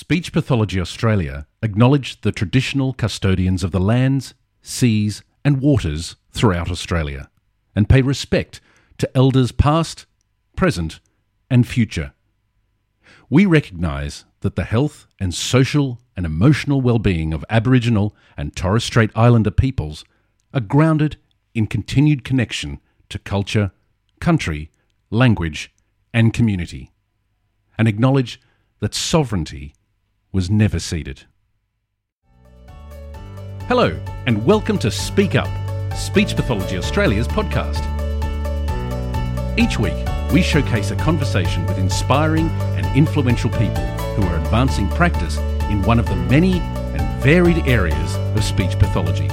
Speech 0.00 0.32
Pathology 0.32 0.80
Australia 0.80 1.46
acknowledge 1.62 2.22
the 2.22 2.32
traditional 2.32 2.94
custodians 2.94 3.62
of 3.62 3.70
the 3.70 3.78
lands, 3.78 4.32
seas, 4.62 5.22
and 5.44 5.60
waters 5.60 6.16
throughout 6.32 6.70
Australia 6.70 7.28
and 7.76 7.86
pay 7.86 8.00
respect 8.00 8.62
to 8.96 9.14
elders 9.14 9.52
past, 9.52 10.06
present, 10.56 11.00
and 11.50 11.68
future. 11.68 12.14
We 13.28 13.44
recognise 13.44 14.24
that 14.40 14.56
the 14.56 14.64
health 14.64 15.06
and 15.20 15.34
social 15.34 16.00
and 16.16 16.24
emotional 16.24 16.80
well-being 16.80 17.34
of 17.34 17.44
Aboriginal 17.50 18.16
and 18.38 18.56
Torres 18.56 18.84
Strait 18.84 19.10
Islander 19.14 19.50
peoples 19.50 20.02
are 20.54 20.62
grounded 20.62 21.18
in 21.54 21.66
continued 21.66 22.24
connection 22.24 22.80
to 23.10 23.18
culture, 23.18 23.70
country, 24.18 24.70
language, 25.10 25.74
and 26.14 26.32
community, 26.32 26.90
and 27.76 27.86
acknowledge 27.86 28.40
that 28.78 28.94
sovereignty 28.94 29.74
was 30.32 30.50
never 30.50 30.78
ceded. 30.78 31.22
Hello, 33.66 33.98
and 34.26 34.44
welcome 34.44 34.78
to 34.78 34.90
Speak 34.90 35.34
Up, 35.34 35.48
Speech 35.94 36.36
Pathology 36.36 36.76
Australia's 36.78 37.28
podcast. 37.28 37.86
Each 39.58 39.78
week, 39.78 39.94
we 40.32 40.42
showcase 40.42 40.90
a 40.90 40.96
conversation 40.96 41.66
with 41.66 41.78
inspiring 41.78 42.48
and 42.76 42.86
influential 42.96 43.50
people 43.50 43.84
who 44.14 44.22
are 44.22 44.36
advancing 44.38 44.88
practice 44.90 45.38
in 45.68 45.82
one 45.82 45.98
of 45.98 46.06
the 46.06 46.16
many 46.16 46.60
and 46.60 47.22
varied 47.22 47.66
areas 47.66 48.14
of 48.16 48.44
speech 48.44 48.78
pathology. 48.78 49.28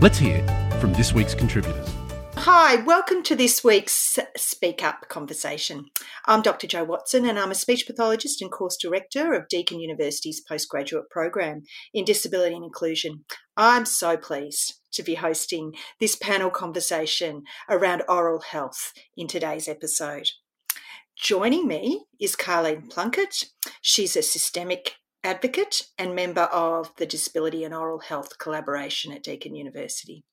Let's 0.00 0.18
hear 0.18 0.42
from 0.80 0.92
this 0.92 1.12
week's 1.12 1.34
contributors. 1.34 1.99
Hi, 2.44 2.76
welcome 2.76 3.22
to 3.24 3.36
this 3.36 3.62
week's 3.62 4.18
Speak 4.34 4.82
Up 4.82 5.10
conversation. 5.10 5.90
I'm 6.24 6.40
Dr. 6.40 6.66
Jo 6.66 6.84
Watson 6.84 7.26
and 7.26 7.38
I'm 7.38 7.50
a 7.50 7.54
speech 7.54 7.86
pathologist 7.86 8.40
and 8.40 8.50
course 8.50 8.78
director 8.80 9.34
of 9.34 9.46
Deakin 9.48 9.78
University's 9.78 10.40
postgraduate 10.40 11.10
program 11.10 11.64
in 11.92 12.06
disability 12.06 12.54
and 12.54 12.64
inclusion. 12.64 13.26
I'm 13.58 13.84
so 13.84 14.16
pleased 14.16 14.80
to 14.92 15.02
be 15.02 15.16
hosting 15.16 15.74
this 16.00 16.16
panel 16.16 16.48
conversation 16.48 17.42
around 17.68 18.04
oral 18.08 18.40
health 18.40 18.94
in 19.18 19.28
today's 19.28 19.68
episode. 19.68 20.30
Joining 21.18 21.68
me 21.68 22.06
is 22.18 22.36
Karleen 22.36 22.88
Plunkett. 22.88 23.50
She's 23.82 24.16
a 24.16 24.22
systemic 24.22 24.94
advocate 25.22 25.82
and 25.98 26.14
member 26.14 26.44
of 26.44 26.90
the 26.96 27.04
Disability 27.04 27.64
and 27.64 27.74
Oral 27.74 28.00
Health 28.00 28.38
Collaboration 28.38 29.12
at 29.12 29.22
Deakin 29.22 29.54
University. 29.54 30.24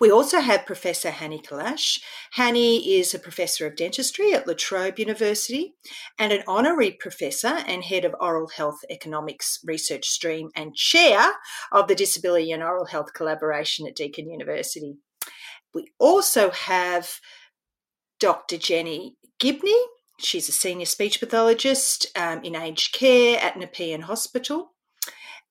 We 0.00 0.10
also 0.10 0.40
have 0.40 0.66
Professor 0.66 1.10
Hanny 1.10 1.38
Calache. 1.38 2.00
Hanny 2.32 2.98
is 2.98 3.14
a 3.14 3.18
professor 3.18 3.66
of 3.66 3.76
dentistry 3.76 4.32
at 4.32 4.46
La 4.46 4.54
Trobe 4.56 4.98
University 4.98 5.74
and 6.18 6.32
an 6.32 6.42
honorary 6.46 6.92
professor 6.92 7.58
and 7.66 7.84
head 7.84 8.04
of 8.04 8.14
oral 8.20 8.48
health 8.48 8.80
economics 8.90 9.60
research 9.64 10.08
stream 10.08 10.50
and 10.54 10.74
chair 10.74 11.32
of 11.72 11.88
the 11.88 11.94
Disability 11.94 12.52
and 12.52 12.62
Oral 12.62 12.86
Health 12.86 13.14
Collaboration 13.14 13.86
at 13.86 13.96
Deakin 13.96 14.30
University. 14.30 14.96
We 15.72 15.90
also 15.98 16.50
have 16.50 17.20
Dr. 18.20 18.58
Jenny 18.58 19.16
Gibney. 19.38 19.80
She's 20.20 20.48
a 20.48 20.52
senior 20.52 20.86
speech 20.86 21.18
pathologist 21.18 22.06
um, 22.16 22.44
in 22.44 22.54
aged 22.54 22.94
care 22.94 23.40
at 23.40 23.58
Nepean 23.58 24.02
Hospital. 24.02 24.73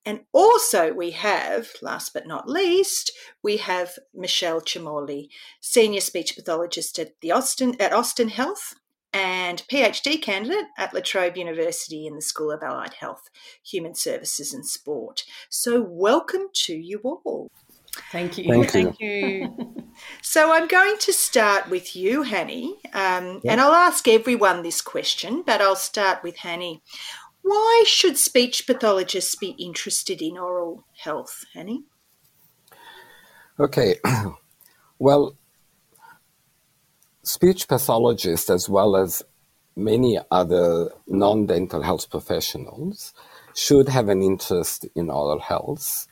And 0.06 0.22
also, 0.34 0.94
we 0.94 1.12
have, 1.12 1.70
last 1.82 2.14
but 2.14 2.28
not 2.28 2.50
least, 2.50 3.12
we 3.42 3.58
have 3.58 3.98
Michelle 4.14 4.60
Cimoli, 4.60 5.30
senior 5.62 6.02
speech 6.02 6.36
pathologist 6.36 7.00
at 7.00 7.20
the 7.22 7.32
Austin 7.32 7.76
at 7.80 7.94
Austin 7.94 8.30
Health 8.30 8.76
and 9.14 9.64
PhD 9.72 10.22
candidate 10.22 10.66
at 10.78 10.94
La 10.94 11.00
Trobe 11.00 11.38
University 11.38 12.08
in 12.08 12.16
the 12.16 12.22
School 12.22 12.52
of 12.52 12.64
Allied 12.64 12.96
Health, 12.96 13.30
Human 13.64 13.96
Services 13.96 14.54
and 14.54 14.66
Sport. 14.66 15.24
So, 15.50 15.82
welcome 15.82 16.48
to 16.66 16.74
you 16.74 17.00
all. 17.04 17.50
Thank 18.12 18.40
you. 18.40 18.46
Thank 18.46 18.72
Thank 18.72 19.00
you. 19.00 19.10
you. 19.10 19.70
So, 20.24 20.52
I'm 20.52 20.68
going 20.68 20.98
to 20.98 21.14
start 21.14 21.70
with 21.70 21.96
you, 21.96 22.24
Hanny, 22.24 22.80
um, 22.94 23.42
and 23.46 23.62
I'll 23.62 23.74
ask 23.74 24.08
everyone 24.08 24.64
this 24.64 24.82
question, 24.82 25.44
but 25.46 25.62
I'll 25.62 25.76
start 25.76 26.24
with 26.24 26.38
Hanny. 26.38 26.82
Why 27.44 27.84
should 27.86 28.18
speech 28.18 28.66
pathologists 28.66 29.36
be 29.36 29.50
interested 29.60 30.22
in 30.22 30.38
oral 30.38 30.86
health, 30.98 31.44
Hanny? 31.54 31.84
Okay. 33.60 33.98
well, 35.00 35.36
speech 37.22 37.68
pathologists, 37.68 38.50
as 38.50 38.70
well 38.70 38.96
as 38.96 39.24
many 39.76 40.18
other 40.32 40.92
non 41.06 41.46
dental 41.46 41.82
health 41.82 42.10
professionals, 42.10 43.14
should 43.54 43.90
have 43.90 44.08
an 44.08 44.24
interest 44.24 44.86
in 44.96 45.10
oral 45.10 45.40
health. 45.40 46.08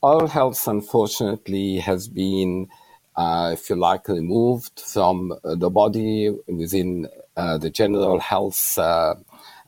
Oral 0.00 0.28
health, 0.28 0.66
unfortunately, 0.66 1.76
has 1.76 2.08
been, 2.08 2.68
uh, 3.16 3.50
if 3.52 3.68
you 3.68 3.76
like, 3.76 4.08
removed 4.08 4.80
from 4.80 5.32
uh, 5.44 5.54
the 5.54 5.68
body 5.68 6.34
within 6.46 7.06
uh, 7.36 7.58
the 7.58 7.70
general 7.70 8.18
health 8.18 8.78
uh, 8.78 9.14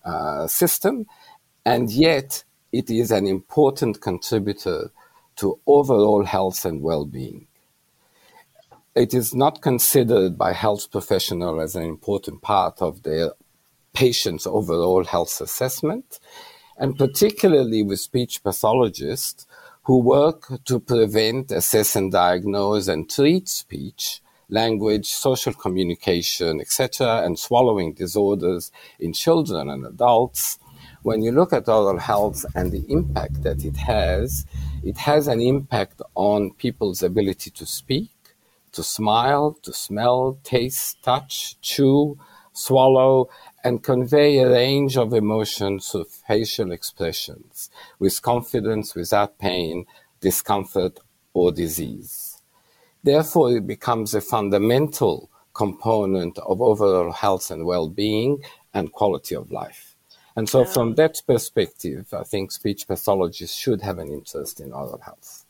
uh, 0.06 0.46
system, 0.46 1.06
and 1.64 1.90
yet 1.90 2.44
it 2.72 2.88
is 2.90 3.10
an 3.10 3.26
important 3.26 4.00
contributor 4.00 4.90
to 5.36 5.58
overall 5.66 6.24
health 6.24 6.64
and 6.64 6.80
well-being. 6.82 7.46
It 8.94 9.12
is 9.12 9.34
not 9.34 9.60
considered 9.60 10.38
by 10.38 10.52
health 10.52 10.90
professionals 10.90 11.62
as 11.62 11.76
an 11.76 11.82
important 11.82 12.40
part 12.40 12.80
of 12.80 13.02
their 13.02 13.32
patient's 13.92 14.46
overall 14.46 15.04
health 15.04 15.40
assessment, 15.40 16.18
and 16.78 16.96
particularly 16.96 17.82
with 17.82 18.00
speech 18.00 18.42
pathologists 18.42 19.46
who 19.82 19.98
work 19.98 20.64
to 20.64 20.80
prevent, 20.80 21.50
assess, 21.50 21.94
and 21.96 22.10
diagnose 22.10 22.88
and 22.88 23.10
treat 23.10 23.48
speech, 23.48 24.20
language, 24.48 25.06
social 25.06 25.52
communication, 25.52 26.60
etc., 26.60 27.22
and 27.24 27.38
swallowing 27.38 27.92
disorders 27.92 28.70
in 28.98 29.12
children 29.12 29.68
and 29.68 29.84
adults. 29.86 30.58
When 31.02 31.22
you 31.22 31.32
look 31.32 31.52
at 31.52 31.68
oral 31.68 31.98
health 31.98 32.44
and 32.54 32.72
the 32.72 32.84
impact 32.88 33.42
that 33.42 33.64
it 33.64 33.76
has, 33.76 34.46
it 34.82 34.98
has 34.98 35.28
an 35.28 35.40
impact 35.40 36.02
on 36.14 36.52
people's 36.54 37.02
ability 37.02 37.50
to 37.50 37.66
speak, 37.66 38.10
to 38.72 38.82
smile, 38.82 39.56
to 39.62 39.72
smell, 39.72 40.38
taste, 40.42 41.02
touch, 41.02 41.60
chew, 41.60 42.18
swallow, 42.52 43.28
and 43.62 43.82
convey 43.82 44.38
a 44.38 44.48
range 44.48 44.96
of 44.96 45.12
emotions 45.12 45.88
through 45.88 46.04
facial 46.04 46.72
expressions 46.72 47.70
with 47.98 48.20
confidence 48.22 48.94
without 48.94 49.38
pain, 49.38 49.86
discomfort, 50.20 50.98
or 51.34 51.52
disease. 51.52 52.25
Therefore, 53.06 53.56
it 53.56 53.68
becomes 53.68 54.14
a 54.14 54.20
fundamental 54.20 55.30
component 55.54 56.38
of 56.38 56.60
overall 56.60 57.12
health 57.12 57.52
and 57.52 57.64
well-being 57.64 58.42
and 58.74 58.90
quality 58.90 59.36
of 59.36 59.52
life. 59.52 59.94
And 60.34 60.48
so, 60.48 60.64
from 60.64 60.96
that 60.96 61.22
perspective, 61.24 62.12
I 62.12 62.24
think 62.24 62.50
speech 62.50 62.88
pathologists 62.88 63.56
should 63.56 63.82
have 63.82 63.98
an 63.98 64.08
interest 64.08 64.60
in 64.60 64.72
oral 64.72 64.98
health. 64.98 65.44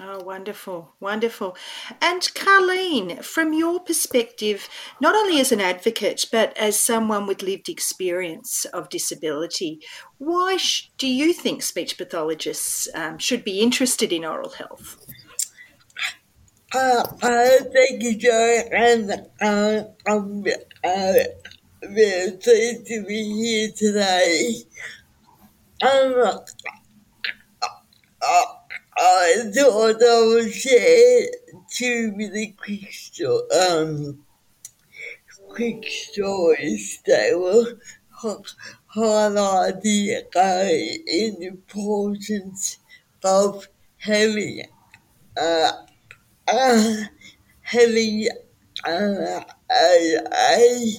Oh, 0.00 0.24
wonderful, 0.24 0.94
wonderful. 1.00 1.54
And 2.00 2.22
Karleen, 2.22 3.22
from 3.22 3.52
your 3.52 3.78
perspective, 3.80 4.70
not 4.98 5.14
only 5.14 5.38
as 5.38 5.52
an 5.52 5.60
advocate, 5.60 6.24
but 6.32 6.56
as 6.56 6.78
someone 6.78 7.26
with 7.26 7.42
lived 7.42 7.68
experience 7.68 8.64
of 8.72 8.88
disability, 8.88 9.80
why 10.16 10.56
sh- 10.56 10.90
do 10.96 11.06
you 11.06 11.34
think 11.34 11.62
speech 11.62 11.98
pathologists 11.98 12.88
um, 12.94 13.18
should 13.18 13.44
be 13.44 13.60
interested 13.60 14.14
in 14.14 14.24
oral 14.24 14.50
health? 14.50 14.96
Uh, 16.74 17.04
uh, 17.22 17.48
thank 17.72 18.02
you, 18.02 18.16
Joy, 18.16 18.58
and 18.72 19.10
uh, 19.40 19.84
I'm 20.06 20.44
uh, 20.84 21.12
very 21.82 22.30
pleased 22.38 22.86
to 22.86 23.04
be 23.06 23.22
here 23.34 23.70
today. 23.76 24.54
Um, 25.82 26.14
uh, 28.22 28.44
I 28.96 29.50
thought 29.54 30.02
I 30.02 30.26
would 30.26 30.52
share 30.52 31.26
two 31.70 32.14
really 32.16 32.54
quick, 32.58 32.92
sto- 32.92 33.46
um, 33.50 34.24
quick 35.48 35.84
stories 35.86 37.00
that 37.06 37.30
will 37.34 37.66
highlight 38.86 39.80
the 39.82 40.24
uh, 40.36 41.44
importance 41.46 42.78
of 43.24 43.66
having 43.98 44.62
uh, 45.40 45.72
uh, 46.48 46.94
having 47.60 48.28
uh, 48.86 49.40
a, 49.70 49.70
a, 49.70 50.96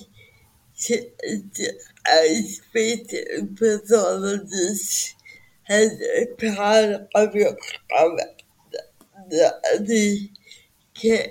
a 2.10 2.42
speech 2.44 3.12
pathologist 3.57 5.16
as 5.68 6.01
a 6.01 6.25
part 6.36 7.07
of 7.16 7.36
your 7.36 7.50
of 8.00 8.19
the, 9.30 9.54
the 9.80 10.30
care, 10.94 11.28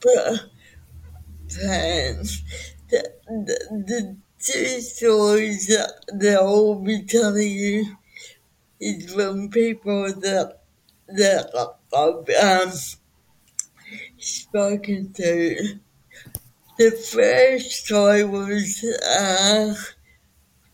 plans. 0.00 2.42
The, 2.88 3.12
the, 3.26 3.84
the 3.86 4.16
two 4.38 4.80
stories 4.80 5.66
that, 5.68 5.92
that 6.18 6.38
I'll 6.38 6.74
be 6.74 7.02
telling 7.04 7.50
you 7.50 7.96
is 8.80 9.12
from 9.12 9.48
people 9.48 10.12
that 10.12 10.61
that 11.16 11.74
I've 11.94 12.68
um, 12.68 12.72
spoken 14.18 15.12
to. 15.14 15.78
The 16.78 16.90
first 16.90 17.70
story 17.84 18.24
was 18.24 18.84
uh, 18.84 19.74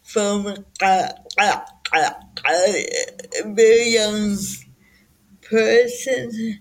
from 0.02 0.46
a, 0.46 1.14
a, 1.38 1.62
a, 1.94 2.16
a 2.46 3.54
very 3.54 3.90
young 3.94 4.36
person 5.42 6.60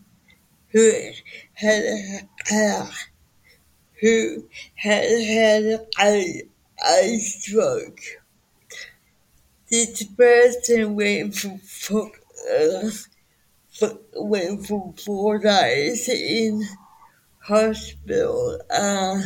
who 0.69 0.91
had 1.53 2.27
uh, 2.51 2.87
who 4.01 4.47
had 4.75 5.03
had 5.03 5.87
a, 5.99 6.43
a 6.85 7.17
stroke. 7.19 7.99
This 9.69 10.03
person 10.03 10.95
went 10.95 11.35
for, 11.35 11.57
for, 11.59 12.11
uh, 12.53 12.89
went 14.15 14.65
for 14.65 14.93
four 14.97 15.39
days 15.39 16.09
in 16.09 16.63
hospital 17.39 18.59
uh, 18.69 19.21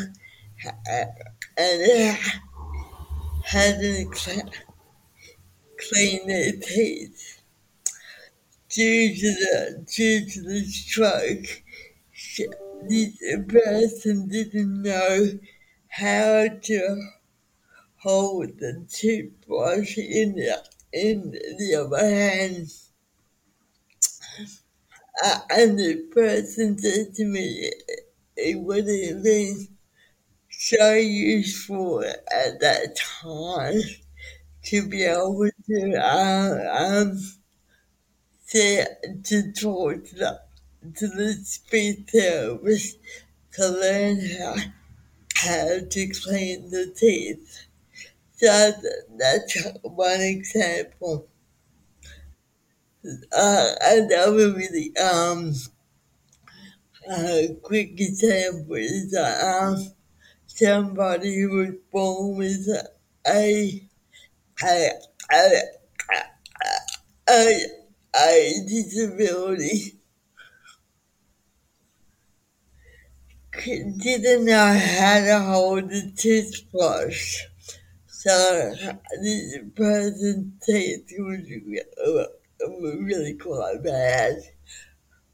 and 1.58 2.18
hadn't 3.46 4.14
cleaned 5.78 6.30
their 6.30 6.52
teeth 6.54 7.42
due 8.70 9.16
to 9.16 9.22
the 9.22 9.86
due 9.96 10.26
to 10.26 10.42
the 10.42 10.64
stroke. 10.66 11.64
This 12.88 13.18
person 13.48 14.28
didn't 14.28 14.82
know 14.82 15.40
how 15.90 16.48
to 16.64 17.02
hold 17.98 18.58
the 18.60 18.86
toothbrush 18.90 19.98
in 19.98 20.36
the 20.36 20.64
in 20.94 21.32
the 21.32 21.76
other 21.76 21.98
hand. 21.98 22.68
And 25.50 25.78
the 25.80 25.96
person 26.14 26.78
said 26.78 27.14
to 27.16 27.26
me 27.26 27.72
it 28.36 28.60
would 28.60 28.88
have 28.88 29.24
been 29.24 29.68
so 30.52 30.94
useful 30.94 32.04
at 32.04 32.60
that 32.62 32.98
time 32.98 33.82
to 34.66 34.88
be 34.90 35.04
able 35.04 35.50
to 35.68 35.96
uh, 35.98 36.78
um, 36.80 37.20
to, 38.50 38.86
to 39.24 39.52
talk 39.54 40.06
to 40.06 40.16
the, 40.16 40.42
to 40.98 41.08
the 41.08 41.34
speech 41.44 42.00
therapist 42.12 42.98
to 43.54 43.68
learn 43.68 44.20
how, 44.38 44.56
how 45.36 45.80
to 45.90 46.08
clean 46.24 46.70
the 46.72 46.94
teeth. 46.98 47.66
So 48.38 48.74
that's 49.18 49.58
one 49.84 50.22
example. 50.22 51.28
Uh, 53.32 53.72
another 53.82 54.54
really 54.54 54.96
um, 54.98 55.54
uh, 57.10 57.42
quick 57.64 58.00
example 58.00 58.76
is 58.76 59.16
um, 59.16 59.92
somebody 60.46 61.42
who 61.42 61.50
was 61.50 61.76
born 61.92 62.38
with 62.38 62.68
a, 63.28 63.82
a, 64.64 64.90
a, 65.34 65.50
a, 67.30 67.66
a 68.16 68.54
disability 68.68 69.98
didn't 73.64 74.46
know 74.46 74.74
how 74.74 75.20
to 75.20 75.40
hold 75.40 75.90
the 75.90 76.12
toothbrush. 76.16 77.42
So 78.08 78.74
this 79.22 79.58
person's 79.76 80.54
teeth 80.64 81.12
was 81.18 82.28
really 82.70 83.36
quite 83.36 83.84
bad. 83.84 84.38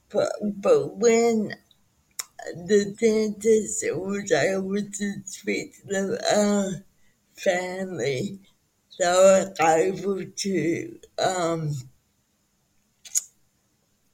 But, 0.09 0.31
but 0.61 0.97
when 0.97 1.53
the 2.55 2.95
dentist 2.99 3.83
was 3.91 4.31
able 4.31 4.75
to 4.75 5.13
speak 5.25 5.75
to 5.75 5.87
the 5.87 6.21
uh, 6.33 6.79
family, 7.35 8.39
they 8.99 9.05
were 9.05 9.53
able 9.61 10.23
to 10.25 10.99
um, 11.19 11.75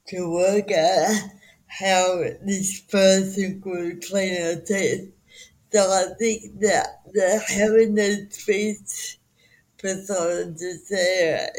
to 0.07 0.31
work 0.31 0.71
out 0.71 1.16
how 1.68 2.24
this 2.45 2.81
person 2.81 3.62
could 3.62 4.06
clean 4.06 4.36
her 4.42 4.59
teeth. 4.62 5.12
So 5.71 5.80
I 5.92 6.13
think 6.19 6.59
that, 6.59 6.88
that 7.13 7.44
having 7.50 7.98
a 7.98 8.30
speech 8.30 9.18
pathologist 9.80 10.89
there 10.89 11.50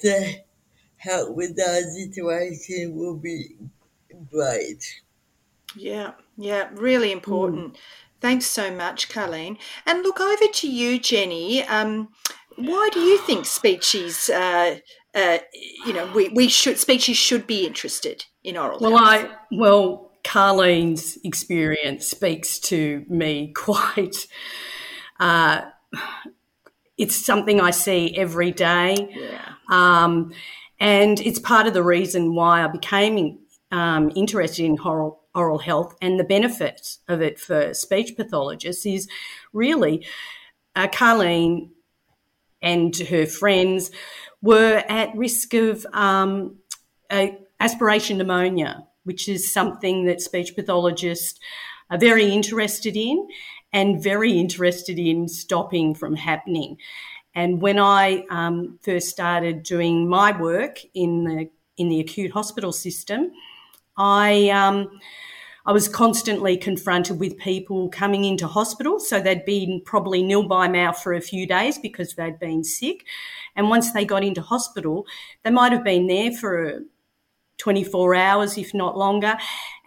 to 0.00 0.34
help 0.96 1.36
with 1.36 1.56
that 1.56 1.82
situation 1.84 2.96
will 2.96 3.16
be 3.16 3.56
great. 4.30 5.02
Yeah, 5.76 6.12
yeah, 6.36 6.68
really 6.72 7.12
important. 7.12 7.74
Mm. 7.74 7.78
Thanks 8.20 8.46
so 8.46 8.74
much, 8.74 9.08
Karleen. 9.08 9.58
And 9.84 10.02
look 10.02 10.20
over 10.20 10.46
to 10.46 10.68
you, 10.68 10.98
Jenny. 10.98 11.62
Um, 11.64 12.08
why 12.56 12.88
do 12.92 13.00
you 13.00 13.18
think 13.18 13.44
speeches, 13.44 14.30
uh, 14.30 14.78
uh, 15.14 15.38
you 15.84 15.92
know, 15.92 16.10
we, 16.14 16.30
we 16.30 16.48
should 16.48 16.78
speeches 16.78 17.16
should 17.16 17.46
be 17.46 17.66
interested 17.66 18.24
in 18.42 18.56
oral 18.56 18.78
well, 18.80 18.96
health? 18.96 19.30
I 19.30 19.56
well, 19.56 20.12
Karleen's 20.24 21.18
experience 21.22 22.08
speaks 22.08 22.58
to 22.60 23.04
me 23.08 23.52
quite. 23.54 24.26
Uh, 25.20 25.62
it's 26.96 27.14
something 27.14 27.60
I 27.60 27.70
see 27.70 28.16
every 28.16 28.50
day. 28.50 29.14
Yeah. 29.14 29.52
Um, 29.70 30.32
and 30.78 31.20
it's 31.20 31.38
part 31.38 31.66
of 31.66 31.74
the 31.74 31.82
reason 31.82 32.34
why 32.34 32.62
I 32.62 32.68
became 32.68 33.38
um, 33.70 34.12
interested 34.14 34.64
in 34.64 34.78
oral, 34.78 35.22
oral 35.34 35.58
health 35.58 35.96
and 36.00 36.18
the 36.18 36.24
benefits 36.24 36.98
of 37.08 37.20
it 37.20 37.38
for 37.38 37.74
speech 37.74 38.16
pathologists 38.16 38.86
is 38.86 39.08
really 39.52 40.06
uh, 40.74 40.88
Karleen 40.88 41.70
and 42.62 42.96
her 42.96 43.26
friends 43.26 43.90
were 44.42 44.82
at 44.88 45.14
risk 45.16 45.54
of 45.54 45.86
um, 45.92 46.56
aspiration 47.60 48.18
pneumonia, 48.18 48.86
which 49.04 49.28
is 49.28 49.52
something 49.52 50.06
that 50.06 50.20
speech 50.20 50.54
pathologists 50.54 51.38
are 51.90 51.98
very 51.98 52.32
interested 52.32 52.96
in 52.96 53.26
and 53.72 54.02
very 54.02 54.32
interested 54.32 54.98
in 54.98 55.28
stopping 55.28 55.94
from 55.94 56.16
happening. 56.16 56.76
And 57.36 57.60
when 57.60 57.78
I 57.78 58.24
um, 58.30 58.78
first 58.82 59.10
started 59.10 59.62
doing 59.62 60.08
my 60.08 60.36
work 60.36 60.78
in 60.94 61.24
the 61.24 61.50
in 61.76 61.90
the 61.90 62.00
acute 62.00 62.32
hospital 62.32 62.72
system, 62.72 63.30
I 63.98 64.48
um, 64.48 64.98
I 65.66 65.72
was 65.72 65.86
constantly 65.86 66.56
confronted 66.56 67.20
with 67.20 67.36
people 67.36 67.90
coming 67.90 68.24
into 68.24 68.46
hospital. 68.46 68.98
So 68.98 69.20
they'd 69.20 69.44
been 69.44 69.82
probably 69.84 70.22
nil 70.22 70.44
by 70.44 70.66
mouth 70.66 70.98
for 70.98 71.12
a 71.12 71.20
few 71.20 71.46
days 71.46 71.76
because 71.76 72.14
they'd 72.14 72.38
been 72.38 72.64
sick. 72.64 73.04
And 73.54 73.68
once 73.68 73.92
they 73.92 74.06
got 74.06 74.24
into 74.24 74.40
hospital, 74.40 75.06
they 75.42 75.50
might 75.50 75.72
have 75.72 75.84
been 75.84 76.06
there 76.06 76.32
for 76.32 76.80
24 77.58 78.14
hours, 78.14 78.56
if 78.56 78.72
not 78.72 78.96
longer. 78.96 79.36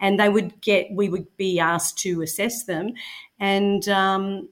And 0.00 0.20
they 0.20 0.28
would 0.28 0.60
get, 0.60 0.88
we 0.92 1.08
would 1.08 1.34
be 1.36 1.58
asked 1.58 1.98
to 1.98 2.20
assess 2.22 2.64
them. 2.64 2.92
And 3.38 3.88
um, 3.88 4.50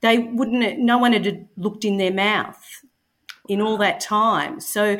they 0.00 0.18
wouldn't, 0.18 0.78
no 0.78 0.98
one 0.98 1.12
had 1.12 1.48
looked 1.56 1.84
in 1.84 1.96
their 1.96 2.12
mouth 2.12 2.62
in 3.48 3.60
all 3.60 3.76
that 3.78 4.00
time. 4.00 4.60
So, 4.60 4.98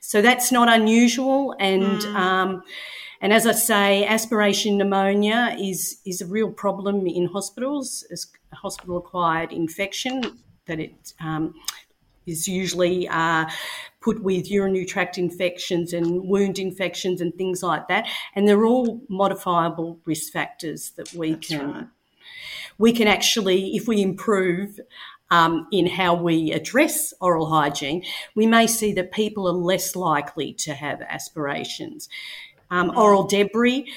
so 0.00 0.22
that's 0.22 0.50
not 0.50 0.68
unusual. 0.68 1.54
And, 1.58 2.00
mm. 2.00 2.14
um, 2.14 2.62
and 3.20 3.32
as 3.32 3.46
I 3.46 3.52
say, 3.52 4.06
aspiration 4.06 4.78
pneumonia 4.78 5.56
is, 5.58 6.00
is 6.06 6.20
a 6.20 6.26
real 6.26 6.50
problem 6.50 7.06
in 7.06 7.26
hospitals, 7.26 8.04
as 8.10 8.26
hospital 8.52 8.96
acquired 8.96 9.52
infection 9.52 10.22
that 10.66 10.80
it 10.80 11.12
um, 11.20 11.54
is 12.26 12.48
usually 12.48 13.08
uh, 13.08 13.46
put 14.00 14.22
with 14.22 14.50
urinary 14.50 14.86
tract 14.86 15.18
infections 15.18 15.92
and 15.92 16.22
wound 16.24 16.58
infections 16.58 17.20
and 17.20 17.34
things 17.34 17.62
like 17.62 17.88
that. 17.88 18.06
And 18.34 18.48
they're 18.48 18.64
all 18.64 19.00
modifiable 19.08 19.98
risk 20.06 20.32
factors 20.32 20.92
that 20.92 21.12
we 21.12 21.32
That's 21.32 21.48
can 21.48 21.72
right. 21.72 21.86
We 22.80 22.94
can 22.94 23.06
actually, 23.06 23.76
if 23.76 23.86
we 23.86 24.00
improve 24.00 24.80
um, 25.30 25.66
in 25.70 25.86
how 25.86 26.14
we 26.14 26.50
address 26.50 27.12
oral 27.20 27.50
hygiene, 27.50 28.02
we 28.34 28.46
may 28.46 28.66
see 28.66 28.94
that 28.94 29.12
people 29.12 29.46
are 29.46 29.52
less 29.52 29.94
likely 29.94 30.54
to 30.54 30.72
have 30.72 31.02
aspirations. 31.02 32.08
Um, 32.70 32.90
oral 32.96 33.24
debris, 33.24 33.92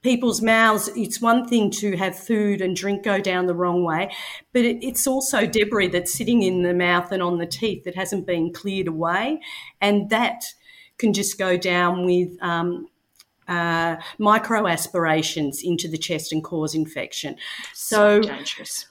people's 0.00 0.40
mouths, 0.40 0.88
it's 0.96 1.20
one 1.20 1.46
thing 1.46 1.70
to 1.72 1.94
have 1.98 2.18
food 2.18 2.62
and 2.62 2.74
drink 2.74 3.02
go 3.02 3.20
down 3.20 3.44
the 3.44 3.54
wrong 3.54 3.84
way, 3.84 4.10
but 4.54 4.64
it, 4.64 4.82
it's 4.82 5.06
also 5.06 5.46
debris 5.46 5.88
that's 5.88 6.14
sitting 6.14 6.42
in 6.42 6.62
the 6.62 6.72
mouth 6.72 7.12
and 7.12 7.22
on 7.22 7.36
the 7.36 7.46
teeth 7.46 7.84
that 7.84 7.96
hasn't 7.96 8.26
been 8.26 8.50
cleared 8.50 8.88
away. 8.88 9.40
And 9.78 10.08
that 10.08 10.44
can 10.96 11.12
just 11.12 11.38
go 11.38 11.58
down 11.58 12.06
with 12.06 12.42
um, 12.42 12.86
uh, 13.50 13.96
micro 14.18 14.66
aspirations 14.66 15.62
into 15.62 15.88
the 15.88 15.98
chest 15.98 16.32
and 16.32 16.42
cause 16.42 16.74
infection. 16.74 17.36
So, 17.74 18.22
So, 18.22 18.28
dangerous. 18.28 18.86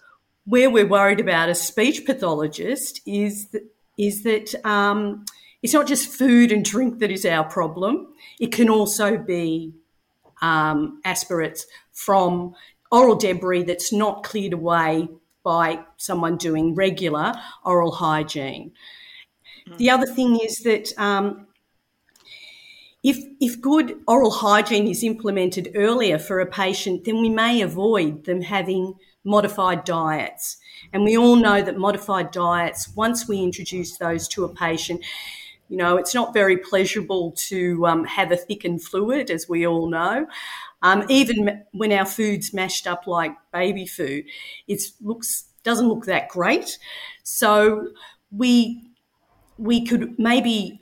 where 0.46 0.70
we're 0.70 0.88
worried 0.88 1.20
about 1.20 1.50
a 1.50 1.56
speech 1.56 2.06
pathologist 2.06 3.02
is 3.08 3.48
that, 3.48 3.64
is 3.98 4.24
that 4.24 4.54
um, 4.66 5.26
it's 5.64 5.74
not 5.74 5.88
just 5.88 6.10
food 6.10 6.52
and 6.52 6.64
drink 6.64 7.00
that 7.00 7.10
is 7.10 7.26
our 7.26 7.44
problem. 7.44 8.14
It 8.40 8.52
can 8.52 8.70
also 8.70 9.18
be 9.18 9.74
um, 10.42 11.02
aspirates 11.04 11.66
from 11.94 12.54
oral 12.92 13.16
debris 13.16 13.64
that's 13.64 13.92
not 13.92 14.24
cleared 14.24 14.54
away 14.54 15.08
by 15.44 15.80
someone 15.98 16.38
doing 16.38 16.76
regular 16.76 17.34
oral 17.64 17.92
hygiene. 17.92 18.72
Mm. 19.68 19.78
The 19.78 19.90
other 19.90 20.06
thing 20.06 20.40
is 20.40 20.60
that 20.60 20.92
um, 20.98 21.48
if, 23.04 23.18
if 23.40 23.62
good 23.62 24.00
oral 24.08 24.32
hygiene 24.32 24.88
is 24.88 25.04
implemented 25.04 25.72
earlier 25.76 26.20
for 26.20 26.40
a 26.40 26.46
patient, 26.46 27.06
then 27.06 27.22
we 27.22 27.30
may 27.30 27.62
avoid 27.62 28.26
them 28.26 28.42
having 28.42 28.96
modified 29.24 29.84
diets. 29.84 30.58
And 30.92 31.04
we 31.04 31.18
all 31.18 31.36
know 31.36 31.62
that 31.62 31.78
modified 31.78 32.32
diets, 32.32 32.90
once 32.96 33.28
we 33.28 33.40
introduce 33.40 33.98
those 33.98 34.28
to 34.30 34.44
a 34.44 34.54
patient, 34.54 35.04
you 35.70 35.78
know, 35.78 35.98
it's 35.98 36.16
not 36.16 36.34
very 36.34 36.58
pleasurable 36.58 37.32
to 37.48 37.86
um, 37.86 38.04
have 38.06 38.32
a 38.32 38.38
thickened 38.38 38.84
fluid, 38.84 39.30
as 39.30 39.48
we 39.48 39.68
all 39.68 39.88
know. 39.90 40.26
Um, 40.82 41.06
even 41.10 41.64
when 41.72 41.92
our 41.92 42.06
food's 42.06 42.54
mashed 42.54 42.88
up 42.88 43.06
like 43.06 43.36
baby 43.54 43.86
food, 43.86 44.26
it 44.68 44.82
looks 45.02 45.46
doesn't 45.64 45.90
look 45.90 46.06
that 46.06 46.30
great. 46.30 46.80
So 47.24 47.90
we 48.32 48.90
we 49.58 49.86
could 49.86 50.18
maybe 50.18 50.80